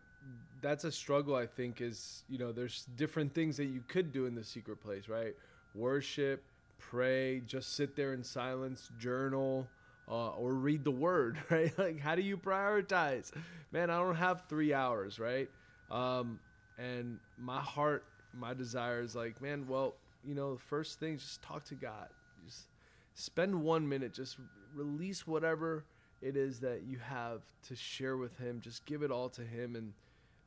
that's 0.62 0.86
a 0.86 0.92
struggle, 0.92 1.36
I 1.36 1.46
think, 1.46 1.82
is, 1.82 2.24
you 2.30 2.40
know, 2.40 2.52
there's 2.52 2.88
different 2.96 3.36
things 3.36 3.58
that 3.58 3.66
you 3.66 3.84
could 3.88 4.12
do 4.12 4.26
in 4.26 4.34
the 4.34 4.44
secret 4.44 4.82
place, 4.82 5.08
right? 5.08 5.36
Worship, 5.76 6.44
pray, 6.80 7.42
just 7.46 7.76
sit 7.76 7.96
there 7.96 8.14
in 8.14 8.24
silence, 8.24 8.90
journal, 8.98 9.68
uh, 10.10 10.30
or 10.32 10.54
read 10.54 10.84
the 10.84 10.92
word, 10.92 11.38
right? 11.50 11.78
Like, 11.78 12.00
how 12.00 12.16
do 12.16 12.22
you 12.22 12.38
prioritize? 12.38 13.32
Man, 13.72 13.90
I 13.90 14.00
don't 14.00 14.16
have 14.16 14.44
three 14.50 14.74
hours, 14.74 15.20
right? 15.20 15.50
Um, 15.90 16.40
and 16.78 17.20
my 17.38 17.60
heart, 17.60 18.06
my 18.34 18.54
desire 18.54 19.02
is 19.02 19.16
like, 19.16 19.42
man, 19.42 19.68
well, 19.68 19.96
you 20.24 20.36
know, 20.36 20.54
the 20.54 20.60
first 20.60 21.00
thing, 21.00 21.18
just 21.18 21.42
talk 21.42 21.64
to 21.66 21.76
God. 21.76 22.08
Just 22.46 22.68
spend 23.14 23.62
one 23.62 23.88
minute, 23.88 24.14
just 24.14 24.38
release 24.74 25.28
whatever 25.28 25.86
it 26.22 26.36
is 26.38 26.60
that 26.62 26.84
you 26.88 26.98
have 26.98 27.42
to 27.68 27.76
share 27.76 28.18
with 28.18 28.38
Him. 28.38 28.62
Just 28.62 28.86
give 28.86 29.04
it 29.04 29.12
all 29.12 29.30
to 29.30 29.42
Him. 29.42 29.76
And 29.76 29.94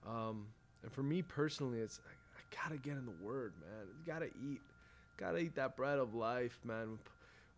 um, 0.07 0.47
and 0.83 0.93
for 0.93 1.03
me 1.03 1.23
personally, 1.23 1.81
it's 1.81 2.01
I, 2.07 2.13
I 2.39 2.63
gotta 2.65 2.79
get 2.81 2.97
in 2.97 3.05
the 3.05 3.25
Word, 3.25 3.55
man. 3.61 3.87
You 3.89 4.13
gotta 4.13 4.27
eat, 4.27 4.61
gotta 5.17 5.39
eat 5.39 5.55
that 5.57 5.77
bread 5.77 5.99
of 5.99 6.15
life, 6.15 6.59
man. 6.65 6.99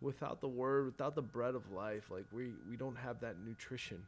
Without 0.01 0.41
the 0.41 0.49
Word, 0.49 0.87
without 0.87 1.15
the 1.15 1.23
bread 1.23 1.55
of 1.55 1.71
life, 1.73 2.11
like 2.11 2.25
we 2.33 2.53
we 2.69 2.77
don't 2.77 2.97
have 2.97 3.21
that 3.21 3.37
nutrition. 3.45 3.99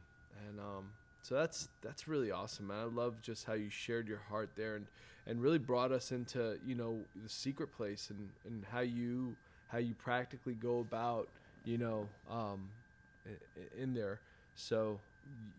And 0.47 0.59
um, 0.59 0.85
so 1.21 1.35
that's 1.35 1.69
that's 1.81 2.07
really 2.07 2.31
awesome, 2.31 2.67
man. 2.67 2.77
I 2.79 2.83
love 2.83 3.21
just 3.21 3.45
how 3.45 3.53
you 3.53 3.69
shared 3.69 4.07
your 4.07 4.21
heart 4.29 4.51
there 4.55 4.75
and 4.75 4.85
and 5.27 5.41
really 5.41 5.59
brought 5.59 5.91
us 5.91 6.11
into 6.11 6.57
you 6.65 6.75
know 6.75 6.99
the 7.21 7.29
secret 7.29 7.71
place 7.75 8.09
and 8.09 8.29
and 8.45 8.65
how 8.71 8.79
you 8.79 9.35
how 9.67 9.77
you 9.77 9.93
practically 9.93 10.53
go 10.53 10.79
about 10.79 11.27
you 11.65 11.77
know 11.77 12.07
um, 12.29 12.69
in 13.77 13.93
there. 13.93 14.19
So 14.55 14.99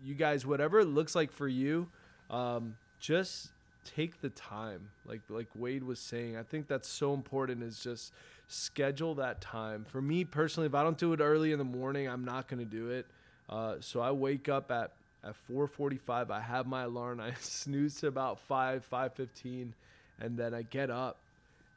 you 0.04 0.14
guys, 0.14 0.44
whatever 0.44 0.80
it 0.80 0.86
looks 0.86 1.14
like 1.14 1.32
for 1.32 1.48
you, 1.48 1.88
um, 2.30 2.76
just 2.98 3.50
take 3.84 4.20
the 4.20 4.30
time. 4.30 4.90
Like 5.06 5.20
like 5.28 5.48
Wade 5.54 5.84
was 5.84 5.98
saying, 5.98 6.36
I 6.36 6.42
think 6.42 6.68
that's 6.68 6.88
so 6.88 7.14
important. 7.14 7.62
Is 7.62 7.78
just 7.78 8.12
schedule 8.52 9.14
that 9.16 9.40
time. 9.40 9.84
For 9.88 10.00
me 10.00 10.24
personally, 10.24 10.66
if 10.66 10.74
I 10.74 10.82
don't 10.82 10.98
do 10.98 11.12
it 11.12 11.20
early 11.20 11.52
in 11.52 11.58
the 11.58 11.64
morning, 11.64 12.08
I'm 12.08 12.24
not 12.24 12.48
going 12.48 12.60
to 12.60 12.70
do 12.70 12.90
it. 12.90 13.06
Uh, 13.48 13.76
so 13.80 14.00
I 14.00 14.10
wake 14.12 14.48
up 14.48 14.70
at 14.70 14.92
at 15.24 15.34
4:45. 15.48 16.30
I 16.30 16.40
have 16.40 16.66
my 16.66 16.82
alarm. 16.82 17.20
I 17.20 17.32
snooze 17.40 17.96
to 18.00 18.08
about 18.08 18.40
five, 18.40 18.86
5:15, 18.90 19.72
and 20.20 20.36
then 20.36 20.54
I 20.54 20.62
get 20.62 20.90
up 20.90 21.18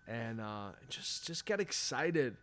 and 0.08 0.42
uh, 0.42 0.70
just 0.90 1.26
just 1.26 1.46
get 1.46 1.60
excited 1.60 2.36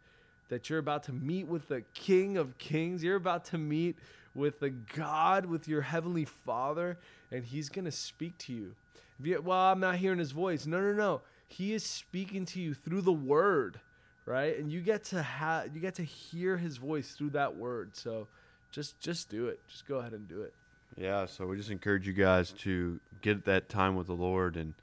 that 0.49 0.69
you're 0.69 0.79
about 0.79 1.05
to 1.05 1.13
meet 1.13 1.47
with 1.47 1.69
the 1.69 1.83
King 1.95 2.37
of 2.37 2.59
Kings. 2.59 3.03
You're 3.03 3.17
about 3.17 3.45
to 3.47 3.59
meet 3.59 3.97
with 4.35 4.61
the 4.61 4.71
God, 4.71 5.47
with 5.47 5.69
your 5.69 5.83
heavenly 5.83 6.25
Father, 6.25 6.99
and 7.31 7.45
He's 7.45 7.69
gonna 7.69 7.93
speak 7.93 8.37
to 8.39 8.53
you. 8.53 8.75
you 9.23 9.41
well, 9.41 9.59
I'm 9.59 9.81
not 9.81 9.97
hearing 9.97 10.19
His 10.19 10.33
voice. 10.33 10.67
No, 10.67 10.81
no, 10.81 10.93
no. 10.93 11.21
He 11.47 11.75
is 11.75 11.85
speaking 11.85 12.47
to 12.47 12.61
you 12.61 12.75
through 12.75 13.03
the 13.03 13.13
Word, 13.13 13.81
right? 14.27 14.59
And 14.59 14.71
you 14.71 14.81
get 14.81 15.05
to 15.05 15.23
have 15.23 15.75
you 15.75 15.81
get 15.81 15.95
to 15.97 16.05
hear 16.05 16.57
His 16.57 16.77
voice 16.77 17.13
through 17.13 17.31
that 17.31 17.57
Word. 17.57 17.97
So 17.97 18.29
just 18.71 18.99
just 19.01 19.29
do 19.29 19.47
it. 19.47 19.61
Just 19.69 19.87
go 19.87 19.97
ahead 19.97 20.13
and 20.13 20.29
do 20.29 20.43
it. 20.43 20.55
Yeah, 20.97 21.27
so 21.27 21.47
we 21.47 21.57
just 21.57 21.71
encourage 21.71 22.07
you 22.07 22.13
guys 22.13 22.51
to 22.51 23.01
get 23.23 23.45
that 23.47 23.69
time 23.69 23.97
with 23.97 24.07
the 24.07 24.15
Lord 24.15 24.57
and 24.57 24.75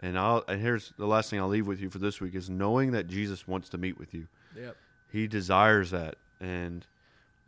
and 0.00 0.18
I'll 0.18 0.44
and 0.48 0.60
here's 0.60 0.92
the 0.98 1.06
last 1.06 1.30
thing 1.30 1.40
I'll 1.40 1.48
leave 1.48 1.66
with 1.66 1.80
you 1.80 1.90
for 1.90 1.98
this 1.98 2.20
week 2.20 2.34
is 2.34 2.48
knowing 2.48 2.92
that 2.92 3.08
Jesus 3.08 3.46
wants 3.46 3.68
to 3.70 3.78
meet 3.78 3.98
with 3.98 4.14
you. 4.14 4.26
Yep. 4.56 4.76
He 5.10 5.26
desires 5.26 5.90
that 5.90 6.16
and 6.40 6.86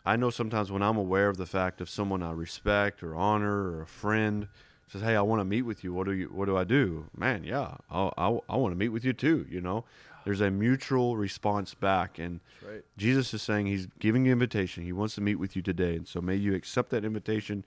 I 0.05 0.17
know 0.17 0.31
sometimes 0.31 0.71
when 0.71 0.83
I'm 0.83 0.97
aware 0.97 1.29
of 1.29 1.37
the 1.37 1.47
fact 1.47 1.81
of 1.81 1.89
someone 1.89 2.23
I 2.23 2.33
respect 2.33 3.03
or 3.03 3.15
honor 3.15 3.71
or 3.71 3.83
a 3.83 3.87
friend 3.87 4.49
says, 4.89 5.01
"Hey, 5.01 5.17
I 5.17 5.23
want 5.23 5.41
to 5.41 5.45
meet 5.45 5.63
with 5.63 5.85
you. 5.85 5.93
What 5.95 6.07
do 6.07 6.13
you 6.13 6.27
what 6.27 6.47
do 6.47 6.57
I 6.57 6.65
do?" 6.65 7.07
Man, 7.17 7.45
yeah, 7.45 7.77
I'll, 7.91 8.13
I 8.19 8.53
I 8.53 8.57
want 8.57 8.73
to 8.73 8.77
meet 8.77 8.91
with 8.91 9.05
you 9.05 9.13
too, 9.13 9.47
you 9.49 9.61
know. 9.61 9.85
There's 10.25 10.41
a 10.41 10.51
mutual 10.51 11.17
response 11.17 11.75
back 11.75 12.19
and 12.19 12.41
right. 12.67 12.83
Jesus 12.97 13.35
is 13.35 13.43
saying 13.43 13.67
he's 13.67 13.87
giving 13.99 14.25
you 14.25 14.33
an 14.33 14.41
invitation. 14.41 14.85
He 14.85 14.93
wants 14.93 15.15
to 15.17 15.21
meet 15.21 15.37
with 15.37 15.57
you 15.57 15.63
today. 15.63 15.97
And 15.97 16.07
so 16.07 16.21
may 16.21 16.37
you 16.37 16.55
accept 16.55 16.91
that 16.91 17.05
invitation 17.05 17.65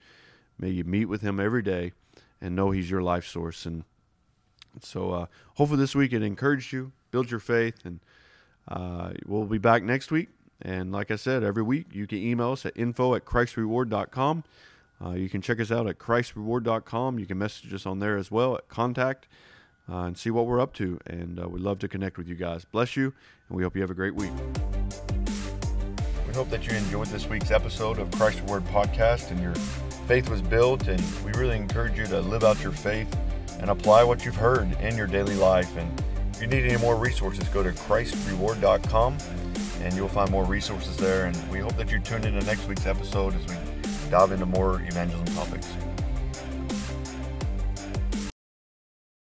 May 0.58 0.70
you 0.70 0.84
meet 0.84 1.06
with 1.06 1.20
him 1.20 1.38
every 1.38 1.62
day 1.62 1.92
and 2.40 2.56
know 2.56 2.70
he's 2.70 2.90
your 2.90 3.02
life 3.02 3.26
source. 3.26 3.66
And 3.66 3.84
so 4.80 5.10
uh, 5.10 5.26
hopefully 5.56 5.80
this 5.80 5.94
week 5.94 6.12
it 6.12 6.22
encouraged 6.22 6.72
you, 6.72 6.92
build 7.10 7.30
your 7.30 7.40
faith, 7.40 7.84
and 7.84 8.00
uh, 8.68 9.12
we'll 9.26 9.44
be 9.44 9.58
back 9.58 9.82
next 9.82 10.10
week. 10.10 10.28
And 10.62 10.90
like 10.90 11.10
I 11.10 11.16
said, 11.16 11.42
every 11.42 11.62
week 11.62 11.88
you 11.92 12.06
can 12.06 12.18
email 12.18 12.52
us 12.52 12.64
at 12.64 12.72
info 12.76 13.14
at 13.14 13.24
christreward.com. 13.24 14.44
Uh, 15.04 15.10
you 15.10 15.28
can 15.28 15.42
check 15.42 15.60
us 15.60 15.70
out 15.70 15.86
at 15.86 15.98
christreward.com. 15.98 17.18
You 17.18 17.26
can 17.26 17.36
message 17.36 17.74
us 17.74 17.84
on 17.84 17.98
there 17.98 18.16
as 18.16 18.30
well 18.30 18.56
at 18.56 18.68
contact 18.68 19.28
uh, 19.90 20.04
and 20.04 20.18
see 20.18 20.30
what 20.30 20.46
we're 20.46 20.60
up 20.60 20.72
to. 20.74 20.98
And 21.06 21.40
uh, 21.40 21.48
we'd 21.48 21.62
love 21.62 21.78
to 21.80 21.88
connect 21.88 22.18
with 22.18 22.28
you 22.28 22.34
guys. 22.34 22.64
Bless 22.64 22.96
you, 22.96 23.12
and 23.48 23.56
we 23.56 23.62
hope 23.62 23.74
you 23.74 23.82
have 23.82 23.90
a 23.90 23.94
great 23.94 24.14
week. 24.14 24.32
We 26.26 26.34
hope 26.34 26.50
that 26.50 26.66
you 26.66 26.76
enjoyed 26.76 27.08
this 27.08 27.28
week's 27.28 27.50
episode 27.50 27.98
of 27.98 28.10
Christ 28.12 28.40
Reward 28.40 28.64
Podcast 28.66 29.30
and 29.30 29.40
your 29.40 29.54
faith 30.06 30.28
was 30.28 30.42
built, 30.42 30.88
and 30.88 31.02
we 31.24 31.32
really 31.32 31.56
encourage 31.56 31.98
you 31.98 32.06
to 32.06 32.20
live 32.20 32.44
out 32.44 32.62
your 32.62 32.72
faith 32.72 33.14
and 33.60 33.70
apply 33.70 34.04
what 34.04 34.24
you've 34.24 34.36
heard 34.36 34.70
in 34.80 34.96
your 34.96 35.06
daily 35.06 35.34
life. 35.34 35.76
And 35.76 36.02
if 36.32 36.40
you 36.40 36.46
need 36.46 36.64
any 36.64 36.80
more 36.80 36.96
resources, 36.96 37.48
go 37.48 37.62
to 37.62 37.70
ChristReward.com 37.70 39.16
and 39.82 39.94
you'll 39.94 40.08
find 40.08 40.30
more 40.30 40.44
resources 40.44 40.96
there. 40.96 41.26
And 41.26 41.50
we 41.50 41.58
hope 41.58 41.76
that 41.76 41.90
you 41.90 42.00
tune 42.00 42.24
in 42.24 42.38
to 42.38 42.44
next 42.44 42.66
week's 42.68 42.86
episode 42.86 43.34
as 43.34 43.46
we 43.46 44.10
dive 44.10 44.32
into 44.32 44.46
more 44.46 44.82
evangelism 44.82 45.34
topics. 45.34 45.72